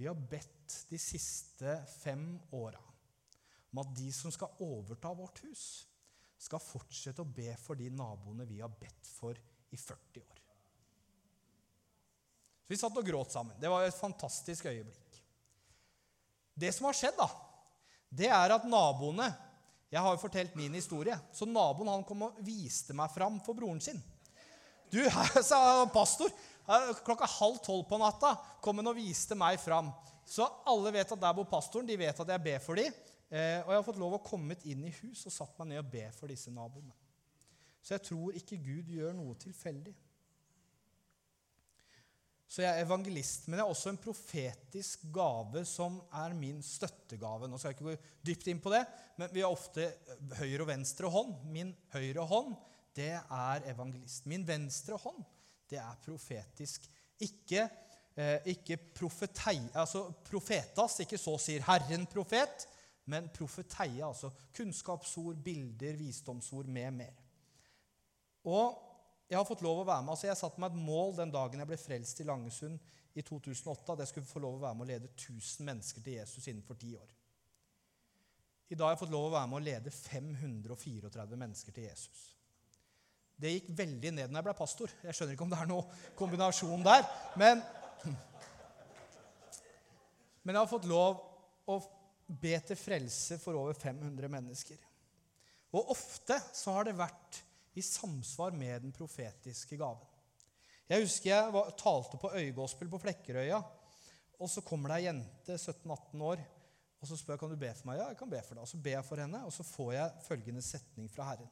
Vi 0.00 0.08
har 0.08 0.16
bedt 0.18 0.78
de 0.90 0.98
siste 0.98 1.76
fem 2.00 2.24
åra 2.56 2.80
om 3.72 3.80
at 3.82 3.94
de 3.96 4.10
som 4.12 4.32
skal 4.32 4.52
overta 4.60 5.12
vårt 5.16 5.40
hus, 5.46 5.64
skal 6.42 6.62
fortsette 6.62 7.22
å 7.22 7.28
be 7.28 7.54
for 7.60 7.78
de 7.78 7.88
naboene 7.94 8.46
vi 8.48 8.60
har 8.60 8.72
bedt 8.72 9.08
for 9.14 9.36
i 9.72 9.78
40 9.78 10.20
år. 10.22 10.40
Så 12.62 12.74
Vi 12.74 12.78
satt 12.80 12.98
og 12.98 13.06
gråt 13.06 13.32
sammen. 13.32 13.56
Det 13.60 13.70
var 13.70 13.84
et 13.84 13.96
fantastisk 13.96 14.66
øyeblikk. 14.66 15.20
Det 16.54 16.72
som 16.74 16.86
har 16.88 16.96
skjedd, 16.96 17.16
da, 17.16 17.28
det 18.12 18.28
er 18.28 18.54
at 18.54 18.68
naboene 18.68 19.30
Jeg 19.92 20.00
har 20.00 20.14
jo 20.14 20.22
fortalt 20.22 20.54
min 20.56 20.72
historie. 20.72 21.12
Så 21.36 21.44
naboen 21.44 21.90
han 21.92 22.04
kom 22.08 22.22
og 22.24 22.38
viste 22.40 22.94
meg 22.96 23.12
fram 23.12 23.34
for 23.44 23.52
broren 23.52 23.80
sin. 23.84 23.98
Du, 24.88 25.02
sa 25.50 25.84
pastor, 25.92 26.32
klokka 27.04 27.28
halv 27.28 27.58
tolv 27.60 27.84
på 27.90 27.98
natta 28.00 28.30
kom 28.64 28.80
han 28.80 28.88
og 28.88 28.96
viste 28.96 29.36
meg 29.36 29.60
fram. 29.60 29.90
Så 30.24 30.46
alle 30.64 30.94
vet 30.94 31.12
at 31.12 31.20
der 31.20 31.36
bor 31.36 31.44
pastoren. 31.50 31.84
De 31.84 31.98
vet 32.00 32.24
at 32.24 32.32
jeg 32.34 32.44
ber 32.46 32.64
for 32.64 32.80
dem. 32.80 32.96
Eh, 33.32 33.62
og 33.64 33.70
jeg 33.72 33.78
har 33.78 33.86
fått 33.86 34.00
lov 34.00 34.18
å 34.18 34.24
komme 34.24 34.58
inn 34.68 34.84
i 34.84 34.92
hus 35.00 35.24
og 35.24 35.32
satt 35.32 35.56
meg 35.60 35.70
ned 35.70 35.80
og 35.80 35.92
be 35.94 36.04
for 36.12 36.28
disse 36.28 36.52
naboene. 36.52 36.92
Så 37.82 37.96
jeg 37.96 38.04
tror 38.10 38.36
ikke 38.36 38.60
Gud 38.60 38.90
gjør 38.92 39.14
noe 39.16 39.38
tilfeldig. 39.40 39.94
Så 42.52 42.60
jeg 42.60 42.68
er 42.68 42.84
evangelist, 42.84 43.46
men 43.48 43.56
jeg 43.56 43.64
er 43.64 43.72
også 43.72 43.88
en 43.88 44.02
profetisk 44.02 45.06
gave 45.14 45.62
som 45.64 45.96
er 46.20 46.34
min 46.36 46.58
støttegave. 46.60 47.48
Nå 47.48 47.56
skal 47.56 47.72
jeg 47.72 47.78
ikke 47.78 47.86
gå 47.86 47.94
dypt 48.28 48.50
inn 48.52 48.60
på 48.60 48.74
det, 48.74 48.82
men 49.16 49.32
vi 49.32 49.40
har 49.40 49.54
ofte 49.54 49.86
høyre 50.36 50.66
og 50.66 50.68
venstre 50.68 51.08
hånd. 51.14 51.32
Min 51.54 51.72
høyre 51.94 52.26
hånd, 52.28 52.52
det 52.92 53.14
er 53.16 53.64
evangelist. 53.72 54.28
Min 54.28 54.44
venstre 54.44 55.00
hånd, 55.00 55.24
det 55.72 55.80
er 55.80 55.96
profetisk. 56.04 56.84
Ikke, 57.24 57.64
eh, 58.20 58.44
ikke 58.52 58.76
profetei, 59.00 59.56
altså 59.72 60.10
profetas, 60.28 61.00
ikke 61.06 61.16
så 61.16 61.38
sier 61.40 61.64
Herren 61.64 62.04
profet, 62.04 62.68
men 63.10 63.28
profeteia, 63.34 64.06
altså 64.06 64.30
kunnskapsord, 64.54 65.40
bilder, 65.42 65.96
visdomsord 65.98 66.68
med 66.70 66.98
mer. 67.00 67.22
Og 68.46 68.78
jeg 69.30 69.38
har 69.38 69.48
fått 69.48 69.64
lov 69.64 69.80
å 69.82 69.86
være 69.88 70.04
med. 70.04 70.12
Altså, 70.14 70.28
jeg 70.28 70.38
satte 70.38 70.60
meg 70.60 70.74
et 70.74 70.84
mål 70.84 71.16
den 71.16 71.32
dagen 71.32 71.62
jeg 71.62 71.70
ble 71.70 71.78
frelst 71.80 72.20
i 72.22 72.26
Langesund 72.28 72.78
i 73.16 73.24
2008, 73.24 73.94
at 73.94 74.02
jeg 74.04 74.10
skulle 74.10 74.28
få 74.28 74.42
lov 74.44 74.58
å 74.58 74.62
være 74.66 74.78
med 74.78 74.86
å 74.86 74.90
lede 74.92 75.10
1000 75.14 75.66
mennesker 75.68 76.04
til 76.04 76.18
Jesus 76.18 76.48
innenfor 76.50 76.78
ti 76.80 76.92
år. 76.98 77.14
I 78.72 78.76
dag 78.76 78.86
har 78.86 78.94
jeg 78.94 79.02
fått 79.02 79.12
lov 79.12 79.26
å 79.28 79.34
være 79.34 79.50
med 79.50 79.58
å 79.58 79.64
lede 79.66 79.92
534 79.92 81.38
mennesker 81.40 81.76
til 81.76 81.88
Jesus. 81.90 82.22
Det 83.42 83.50
gikk 83.50 83.72
veldig 83.76 84.12
ned 84.14 84.30
når 84.30 84.38
jeg 84.38 84.46
ble 84.46 84.54
pastor. 84.56 84.92
Jeg 85.02 85.16
skjønner 85.16 85.36
ikke 85.36 85.44
om 85.44 85.52
det 85.52 85.58
er 85.60 85.68
noen 85.68 86.04
kombinasjon 86.16 86.84
der. 86.86 87.02
Men, 87.40 87.60
men 90.44 90.54
jeg 90.54 90.60
har 90.60 90.70
fått 90.70 90.88
lov 90.88 91.20
å 91.68 91.80
be 92.40 92.54
til 92.66 92.78
frelse 92.78 93.38
for 93.42 93.58
over 93.58 93.76
500 93.78 94.30
mennesker. 94.32 94.80
Og 95.72 95.92
ofte 95.94 96.36
så 96.52 96.74
har 96.76 96.88
det 96.88 96.98
vært 96.98 97.42
i 97.78 97.84
samsvar 97.84 98.52
med 98.56 98.84
den 98.84 98.92
profetiske 98.94 99.78
gaven. 99.80 100.08
Jeg 100.90 101.06
husker 101.06 101.30
jeg 101.30 101.52
var, 101.54 101.70
talte 101.78 102.18
på 102.20 102.32
Øygospel 102.36 102.90
på 102.92 103.00
Flekkerøya. 103.00 103.62
Og 104.42 104.50
så 104.50 104.64
kommer 104.66 104.90
det 104.92 104.98
ei 104.98 105.06
jente, 105.06 105.54
17-18 105.54 106.24
år, 106.26 106.42
og 107.02 107.08
så 107.08 107.16
spør 107.18 107.36
jeg 107.36 107.40
kan 107.42 107.52
du 107.52 107.58
be 107.58 107.70
for 107.78 107.88
meg. 107.88 108.00
Ja, 108.00 108.08
jeg 108.10 108.18
kan 108.18 108.30
be 108.30 108.40
for 108.42 108.58
deg. 108.58 108.64
Og 108.64 108.70
så 108.70 108.80
ber 108.82 108.96
jeg 108.96 109.06
for 109.06 109.22
henne, 109.22 109.42
og 109.46 109.54
så 109.54 109.66
får 109.66 109.92
jeg 109.94 110.24
følgende 110.26 110.64
setning 110.66 111.08
fra 111.10 111.28
Herren. 111.30 111.50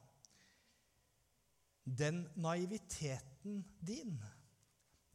Den 2.00 2.20
naiviteten 2.38 3.62
din, 3.80 4.18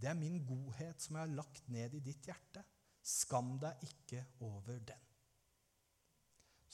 det 0.02 0.10
er 0.12 0.18
min 0.18 0.42
godhet 0.48 1.04
som 1.04 1.20
jeg 1.20 1.28
har 1.28 1.38
lagt 1.38 1.70
ned 1.72 1.96
i 1.96 2.04
ditt 2.04 2.28
hjerte. 2.28 2.64
Skam 3.06 3.56
deg 3.62 3.86
ikke 3.86 4.26
over 4.44 4.80
den. 4.82 5.05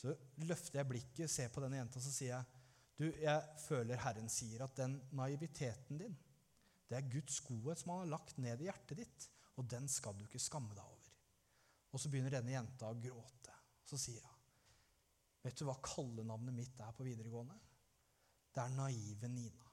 Så 0.01 0.15
løfter 0.41 0.79
jeg 0.81 0.89
blikket, 0.89 1.29
ser 1.29 1.51
på 1.53 1.61
denne 1.61 1.77
jenta, 1.77 2.01
så 2.01 2.09
sier 2.13 2.33
jeg 2.33 2.59
du, 3.01 3.07
jeg 3.17 3.61
føler 3.63 3.97
Herren 4.01 4.29
sier 4.29 4.61
at 4.61 4.75
den 4.77 4.95
naiviteten 5.17 5.97
din, 5.97 6.17
det 6.89 6.97
er 6.99 7.07
Guds 7.09 7.39
godhet 7.45 7.79
som 7.79 7.93
han 7.93 8.03
har 8.03 8.11
lagt 8.17 8.37
ned 8.41 8.61
i 8.61 8.67
hjertet 8.67 8.99
ditt, 8.99 9.27
og 9.57 9.65
den 9.71 9.87
skal 9.89 10.17
du 10.17 10.25
ikke 10.25 10.41
skamme 10.41 10.75
deg 10.75 10.83
over. 10.83 11.13
Og 11.91 12.01
så 12.01 12.11
begynner 12.11 12.33
denne 12.35 12.53
jenta 12.53 12.91
å 12.91 12.99
gråte. 13.01 13.55
Så 13.87 13.97
sier 13.99 14.25
hun, 14.25 14.37
vet 15.41 15.57
du 15.57 15.65
hva 15.65 15.77
kallenavnet 15.81 16.55
mitt 16.55 16.81
er 16.83 16.93
på 16.97 17.07
videregående? 17.07 17.57
Det 18.51 18.61
er 18.61 18.75
naive 18.75 19.31
Nina. 19.31 19.71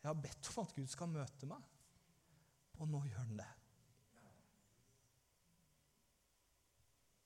Jeg 0.00 0.10
har 0.10 0.20
bedt 0.20 0.50
om 0.52 0.62
at 0.64 0.74
Gud 0.76 0.90
skal 0.92 1.12
møte 1.12 1.48
meg, 1.48 1.68
og 2.78 2.90
nå 2.90 3.02
gjør 3.08 3.22
han 3.24 3.38
det. 3.40 3.50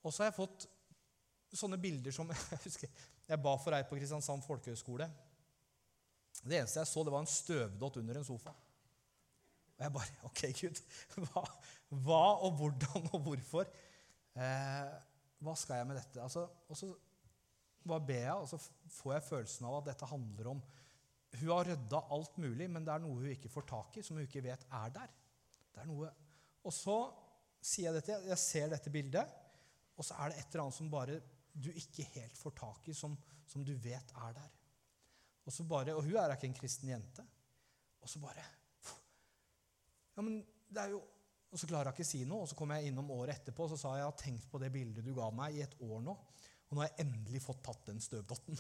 Og 0.04 0.12
så 0.12 0.22
har 0.22 0.30
jeg 0.30 0.38
fått 0.38 0.68
sånne 1.56 1.78
bilder 1.80 2.14
som 2.14 2.28
Jeg 2.52 2.62
husker 2.64 3.06
jeg 3.28 3.42
ba 3.44 3.52
for 3.60 3.76
ei 3.76 3.84
på 3.84 3.98
Kristiansand 3.98 4.44
folkehøgskole. 4.46 5.04
Det 6.38 6.56
eneste 6.56 6.80
jeg 6.80 6.88
så, 6.88 7.02
det 7.04 7.12
var 7.12 7.24
en 7.24 7.28
støvdott 7.28 7.98
under 8.00 8.20
en 8.20 8.24
sofa. 8.24 8.54
Og 9.78 9.84
jeg 9.84 9.94
bare 9.94 10.28
OK, 10.30 10.40
Gud. 10.62 10.80
Hva, 11.28 11.42
hva 11.88 12.22
og 12.46 12.56
hvordan 12.58 13.10
og 13.12 13.20
hvorfor? 13.26 13.68
Eh, 14.38 14.96
hva 15.44 15.54
skal 15.56 15.80
jeg 15.80 15.88
med 15.90 16.00
dette? 16.00 16.22
Altså, 16.24 16.46
og 16.68 16.78
så 16.78 16.88
bare 17.88 18.04
ber 18.08 18.24
jeg, 18.24 18.34
og 18.34 18.48
så 18.50 18.58
får 18.96 19.14
jeg 19.14 19.26
følelsen 19.28 19.68
av 19.68 19.78
at 19.78 19.92
dette 19.92 20.08
handler 20.10 20.50
om 20.54 20.64
Hun 21.38 21.50
har 21.52 21.68
rydda 21.68 22.00
alt 22.16 22.38
mulig, 22.40 22.66
men 22.72 22.84
det 22.84 22.92
er 22.94 23.02
noe 23.04 23.20
hun 23.20 23.30
ikke 23.30 23.50
får 23.52 23.66
tak 23.68 23.98
i, 24.00 24.02
som 24.02 24.16
hun 24.16 24.24
ikke 24.24 24.42
vet 24.46 24.64
er 24.72 24.92
der. 24.94 25.10
Det 25.74 25.82
er 25.82 25.88
noe. 25.90 26.10
Og 26.64 26.72
så 26.72 26.96
sier 27.60 27.90
jeg 27.90 27.98
dette, 27.98 28.16
jeg 28.30 28.40
ser 28.40 28.70
dette 28.72 28.92
bildet, 28.92 29.34
og 29.98 30.06
så 30.06 30.14
er 30.22 30.30
det 30.30 30.38
et 30.38 30.52
eller 30.52 30.64
annet 30.64 30.78
som 30.78 30.90
bare 30.92 31.18
du 31.58 31.70
ikke 31.74 32.06
helt 32.14 32.38
får 32.38 32.54
tak 32.60 32.88
i, 32.88 32.94
som, 32.94 33.16
som 33.48 33.64
du 33.66 33.74
vet 33.82 34.14
er 34.14 34.36
der. 34.36 34.54
Og, 35.48 35.52
så 35.52 35.64
bare, 35.66 35.94
og 35.96 36.04
hun 36.04 36.16
er 36.20 36.34
ikke 36.34 36.50
en 36.50 36.56
kristen 36.58 36.92
jente. 36.92 37.24
Og 38.04 38.10
så 38.10 38.20
bare 38.22 38.44
Ja, 40.14 40.22
men 40.22 40.42
det 40.68 40.82
er 40.82 40.92
jo 40.92 41.00
Og 41.50 41.58
så 41.58 41.66
klarer 41.66 41.88
hun 41.88 41.96
ikke 41.96 42.04
å 42.04 42.10
si 42.10 42.18
noe. 42.28 42.44
Og 42.44 42.50
så 42.50 42.56
kom 42.58 42.74
jeg 42.74 42.90
innom 42.90 43.10
året 43.14 43.38
etterpå 43.38 43.64
og 43.64 43.70
så 43.72 43.78
sa 43.80 43.94
jeg, 43.96 44.02
jeg 44.02 44.10
har 44.10 44.18
tenkt 44.20 44.50
på 44.52 44.60
det 44.60 44.68
bildet 44.74 45.06
du 45.06 45.14
ga 45.16 45.30
meg 45.32 45.56
i 45.56 45.62
et 45.64 45.78
år 45.80 46.02
nå. 46.04 46.12
Og 46.68 46.74
nå 46.76 46.82
har 46.82 46.90
jeg 46.90 47.06
endelig 47.06 47.40
fått 47.40 47.62
tatt 47.64 47.86
den 47.88 48.02
støvdotten. 48.04 48.58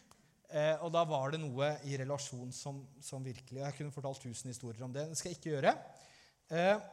eh, 0.58 0.74
og 0.84 0.92
da 0.92 1.06
var 1.08 1.32
det 1.32 1.40
noe 1.40 1.70
i 1.88 1.96
relasjon 1.96 2.52
som, 2.52 2.82
som, 3.00 3.24
virkelig 3.24 3.62
Jeg 3.62 3.78
kunne 3.78 3.94
fortalt 3.94 4.20
tusen 4.20 4.52
historier 4.52 4.84
om 4.84 4.92
det. 4.92 5.06
Det 5.08 5.16
skal 5.16 5.32
jeg 5.32 5.40
ikke 5.40 5.54
gjøre. 5.54 5.72
Eh, 6.52 6.84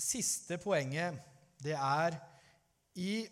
siste 0.00 0.56
poenget, 0.64 1.20
det 1.62 1.76
er 1.76 2.18
i 2.96 3.26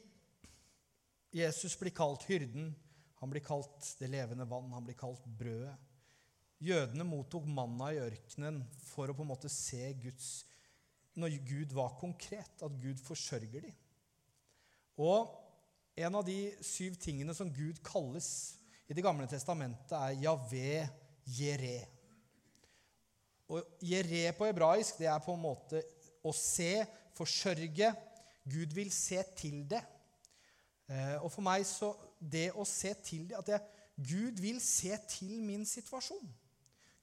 Jesus 1.35 1.75
blir 1.81 1.95
kalt 1.95 2.25
hyrden, 2.29 2.71
han 3.21 3.33
blir 3.33 3.43
kalt 3.45 3.89
det 3.99 4.11
levende 4.13 4.47
vann, 4.49 4.73
han 4.75 4.85
blir 4.87 4.97
kalt 4.99 5.25
brødet. 5.39 5.75
Jødene 6.65 7.05
mottok 7.05 7.47
manna 7.51 7.91
i 7.93 8.01
ørkenen 8.01 8.63
for 8.87 9.11
å 9.11 9.17
på 9.17 9.25
en 9.25 9.33
måte 9.33 9.51
se 9.53 9.91
Guds 10.01 10.45
Når 11.15 11.37
Gud 11.47 11.73
var 11.77 11.93
konkret, 12.01 12.63
at 12.63 12.79
Gud 12.83 12.99
forsørger 12.99 13.69
dem. 13.69 13.75
Og 14.99 15.31
en 15.95 16.17
av 16.19 16.25
de 16.27 16.51
syv 16.65 16.97
tingene 16.99 17.35
som 17.37 17.53
Gud 17.55 17.79
kalles 17.87 18.57
i 18.91 18.95
Det 18.95 19.05
gamle 19.05 19.29
testamentet, 19.31 19.95
er 19.95 20.19
Javé 20.25 20.89
Jere. 21.25 21.87
Og 23.49 23.79
Jere 23.85 24.33
på 24.37 24.49
hebraisk 24.49 24.99
det 25.01 25.09
er 25.09 25.23
på 25.25 25.37
en 25.37 25.45
måte 25.45 25.81
å 26.25 26.33
se, 26.35 26.83
forsørge, 27.15 27.93
Gud 28.45 28.75
vil 28.77 28.93
se 28.93 29.23
til 29.37 29.65
det. 29.71 29.81
Eh, 30.89 31.17
og 31.23 31.31
for 31.33 31.45
meg 31.45 31.65
så 31.69 31.95
det 32.21 32.51
å 32.53 32.65
se 32.69 32.91
til 33.01 33.23
det 33.31 33.39
At 33.39 33.49
jeg, 33.49 33.61
Gud 33.97 34.41
vil 34.43 34.61
se 34.61 34.97
til 35.09 35.39
min 35.41 35.65
situasjon. 35.65 36.29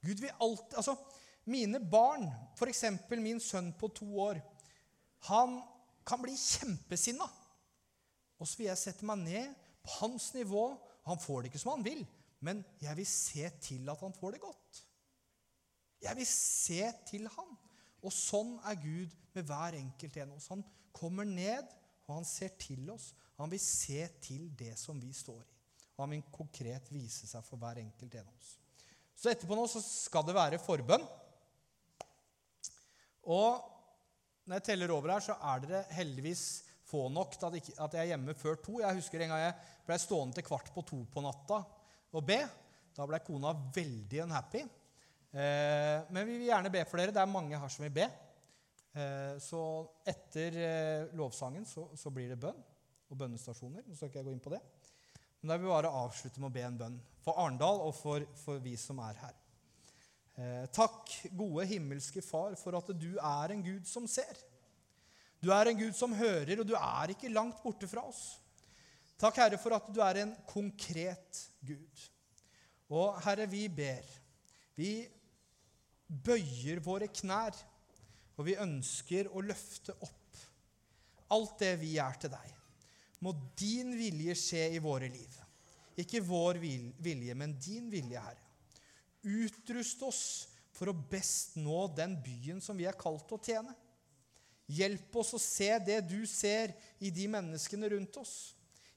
Gud 0.02 0.22
vil 0.22 0.34
alltid 0.38 0.76
Altså, 0.78 0.96
mine 1.44 1.80
barn, 1.90 2.28
f.eks. 2.54 2.84
min 3.18 3.40
sønn 3.40 3.72
på 3.78 3.88
to 3.88 4.06
år, 4.22 4.38
han 5.26 5.58
kan 6.06 6.22
bli 6.22 6.36
kjempesinna. 6.38 7.26
Og 8.38 8.46
så 8.46 8.58
vil 8.58 8.68
jeg 8.68 8.78
sette 8.78 9.06
meg 9.06 9.22
ned 9.22 9.54
på 9.82 9.96
hans 10.00 10.32
nivå. 10.34 10.64
Han 11.06 11.18
får 11.18 11.42
det 11.42 11.50
ikke 11.50 11.62
som 11.62 11.74
han 11.76 11.86
vil, 11.86 12.04
men 12.42 12.62
jeg 12.82 12.96
vil 12.98 13.06
se 13.06 13.50
til 13.62 13.90
at 13.90 14.02
han 14.02 14.14
får 14.14 14.36
det 14.36 14.42
godt. 14.42 14.82
Jeg 16.02 16.18
vil 16.18 16.26
se 16.26 16.82
til 17.10 17.26
han. 17.30 17.58
Og 18.02 18.14
sånn 18.14 18.56
er 18.66 18.78
Gud 18.82 19.14
med 19.34 19.46
hver 19.46 19.78
enkelt 19.78 20.16
en 20.18 20.32
av 20.32 20.38
oss. 20.40 20.50
Han 20.50 20.64
kommer 20.94 21.28
ned, 21.28 21.68
og 22.06 22.18
han 22.18 22.26
ser 22.28 22.54
til 22.60 22.88
oss. 22.92 23.12
Han 23.40 23.50
vil 23.52 23.62
se 23.62 24.04
til 24.22 24.48
det 24.58 24.74
som 24.78 24.98
vi 25.00 25.12
står 25.16 25.42
i. 25.42 25.52
Og 25.96 26.04
han 26.04 26.14
vil 26.16 26.32
konkret 26.34 26.88
vise 26.92 27.28
seg 27.28 27.44
for 27.46 27.60
hver 27.60 27.80
enkelt 27.82 28.14
en 28.18 28.28
av 28.28 28.36
oss. 28.36 28.54
Så 29.16 29.30
etterpå 29.30 29.56
nå 29.56 29.68
så 29.70 29.82
skal 29.84 30.24
det 30.26 30.36
være 30.36 30.60
forbønn. 30.62 31.04
Og 33.30 33.68
når 34.48 34.58
jeg 34.58 34.66
teller 34.72 34.90
over 34.94 35.14
her, 35.14 35.22
så 35.22 35.36
er 35.52 35.62
dere 35.62 35.82
heldigvis 35.94 36.46
få 36.92 37.06
nok 37.12 37.36
til 37.38 37.60
at 37.80 37.94
jeg 37.94 38.00
er 38.02 38.10
hjemme 38.12 38.34
før 38.36 38.58
to. 38.60 38.80
Jeg 38.82 38.98
husker 38.98 39.22
en 39.22 39.32
gang 39.32 39.44
jeg 39.44 39.54
ble 39.86 39.98
stående 40.02 40.36
til 40.36 40.46
kvart 40.46 40.72
på 40.74 40.84
to 40.88 40.98
på 41.12 41.22
natta 41.24 41.62
og 42.12 42.26
be. 42.26 42.40
Da 42.92 43.06
ble 43.08 43.22
kona 43.24 43.54
veldig 43.74 44.24
unhappy. 44.26 44.64
Eh, 45.32 45.98
men 46.12 46.26
vi 46.28 46.36
vil 46.36 46.50
gjerne 46.50 46.72
be 46.72 46.82
for 46.88 47.00
dere. 47.00 47.14
Det 47.14 47.22
er 47.22 47.30
mange 47.30 47.56
her 47.56 47.72
som 47.72 47.86
vil 47.86 47.94
be. 48.02 48.08
Eh, 48.92 49.38
så 49.40 49.62
etter 50.04 50.56
eh, 50.60 51.12
lovsangen 51.16 51.64
så, 51.68 51.86
så 51.96 52.12
blir 52.12 52.32
det 52.32 52.40
bønn 52.40 52.58
og 53.08 53.18
bønnestasjoner. 53.20 53.86
Nå 53.86 53.96
skal 53.96 54.10
ikke 54.10 54.20
jeg 54.20 54.28
gå 54.28 54.34
inn 54.34 54.44
på 54.44 54.52
det. 54.52 54.60
Men 55.40 55.52
da 55.52 55.56
vil 55.56 55.70
jeg 55.70 55.74
bare 55.74 55.94
avslutte 56.02 56.42
med 56.42 56.50
å 56.50 56.54
be 56.54 56.66
en 56.66 56.76
bønn 56.82 56.98
for 57.24 57.40
Arendal 57.40 57.80
og 57.86 57.94
for, 57.96 58.26
for, 58.42 58.60
vi 58.62 58.74
som 58.78 59.00
er 59.02 59.16
her. 59.22 59.38
Eh, 60.36 60.66
takk, 60.74 61.10
gode 61.38 61.66
himmelske 61.70 62.22
Far, 62.24 62.54
for 62.60 62.76
at 62.78 62.92
du 62.98 63.10
er 63.16 63.54
en 63.54 63.64
Gud 63.64 63.88
som 63.88 64.06
ser. 64.10 64.36
Du 65.42 65.50
er 65.50 65.72
en 65.72 65.80
Gud 65.80 65.96
som 65.98 66.14
hører, 66.14 66.60
og 66.60 66.68
du 66.68 66.76
er 66.78 67.14
ikke 67.14 67.32
langt 67.32 67.64
borte 67.64 67.88
fra 67.90 68.04
oss. 68.06 68.22
Takk, 69.18 69.40
Herre, 69.40 69.58
for 69.58 69.74
at 69.74 69.88
du 69.90 69.98
er 70.04 70.20
en 70.22 70.36
konkret 70.50 71.42
Gud. 71.64 72.06
Og 72.92 73.18
Herre, 73.24 73.48
vi 73.50 73.64
ber. 73.72 74.06
Vi 74.78 74.92
bøyer 76.06 76.82
våre 76.84 77.08
knær, 77.10 77.56
og 78.36 78.46
vi 78.46 78.58
ønsker 78.60 79.28
å 79.32 79.42
løfte 79.44 79.94
opp 80.00 80.18
alt 81.32 81.58
det 81.62 81.74
vi 81.80 81.96
er 82.00 82.16
til 82.20 82.32
deg. 82.32 82.48
Må 83.22 83.32
din 83.58 83.94
vilje 83.96 84.34
skje 84.38 84.64
i 84.76 84.80
våre 84.82 85.08
liv. 85.08 85.36
Ikke 86.00 86.22
vår 86.24 86.58
vilje, 86.62 87.36
men 87.38 87.54
din 87.60 87.90
vilje, 87.92 88.20
Herre. 88.20 88.40
Utrust 89.22 90.02
oss 90.02 90.24
for 90.74 90.90
å 90.90 90.96
best 90.96 91.58
nå 91.60 91.84
den 91.94 92.16
byen 92.24 92.60
som 92.64 92.78
vi 92.78 92.88
er 92.88 92.98
kalt 92.98 93.30
å 93.32 93.40
tjene. 93.40 93.74
Hjelp 94.72 95.14
oss 95.20 95.34
å 95.36 95.40
se 95.42 95.68
det 95.84 96.00
du 96.08 96.22
ser 96.26 96.72
i 97.02 97.12
de 97.14 97.28
menneskene 97.30 97.92
rundt 97.92 98.16
oss. 98.22 98.34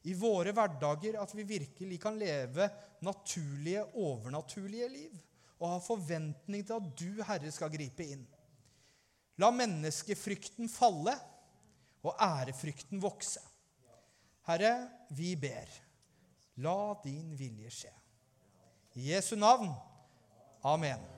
I 0.05 0.13
våre 0.17 0.53
hverdager 0.53 1.17
at 1.19 1.31
vi 1.35 1.45
virkelig 1.49 1.97
kan 2.01 2.17
leve 2.17 2.67
naturlige, 3.05 3.83
overnaturlige 3.97 4.89
liv. 4.89 5.15
Og 5.59 5.69
ha 5.71 5.79
forventning 5.81 6.65
til 6.65 6.77
at 6.77 6.89
du, 6.99 7.21
Herre, 7.25 7.51
skal 7.53 7.73
gripe 7.73 8.05
inn. 8.05 8.25
La 9.41 9.49
menneskefrykten 9.51 10.69
falle 10.71 11.15
og 12.05 12.13
ærefrykten 12.21 13.01
vokse. 13.03 13.41
Herre, 14.47 14.75
vi 15.17 15.33
ber. 15.35 15.71
La 16.63 16.93
din 17.03 17.33
vilje 17.37 17.71
skje. 17.73 17.91
I 18.95 19.09
Jesu 19.11 19.35
navn. 19.35 19.73
Amen. 20.63 21.14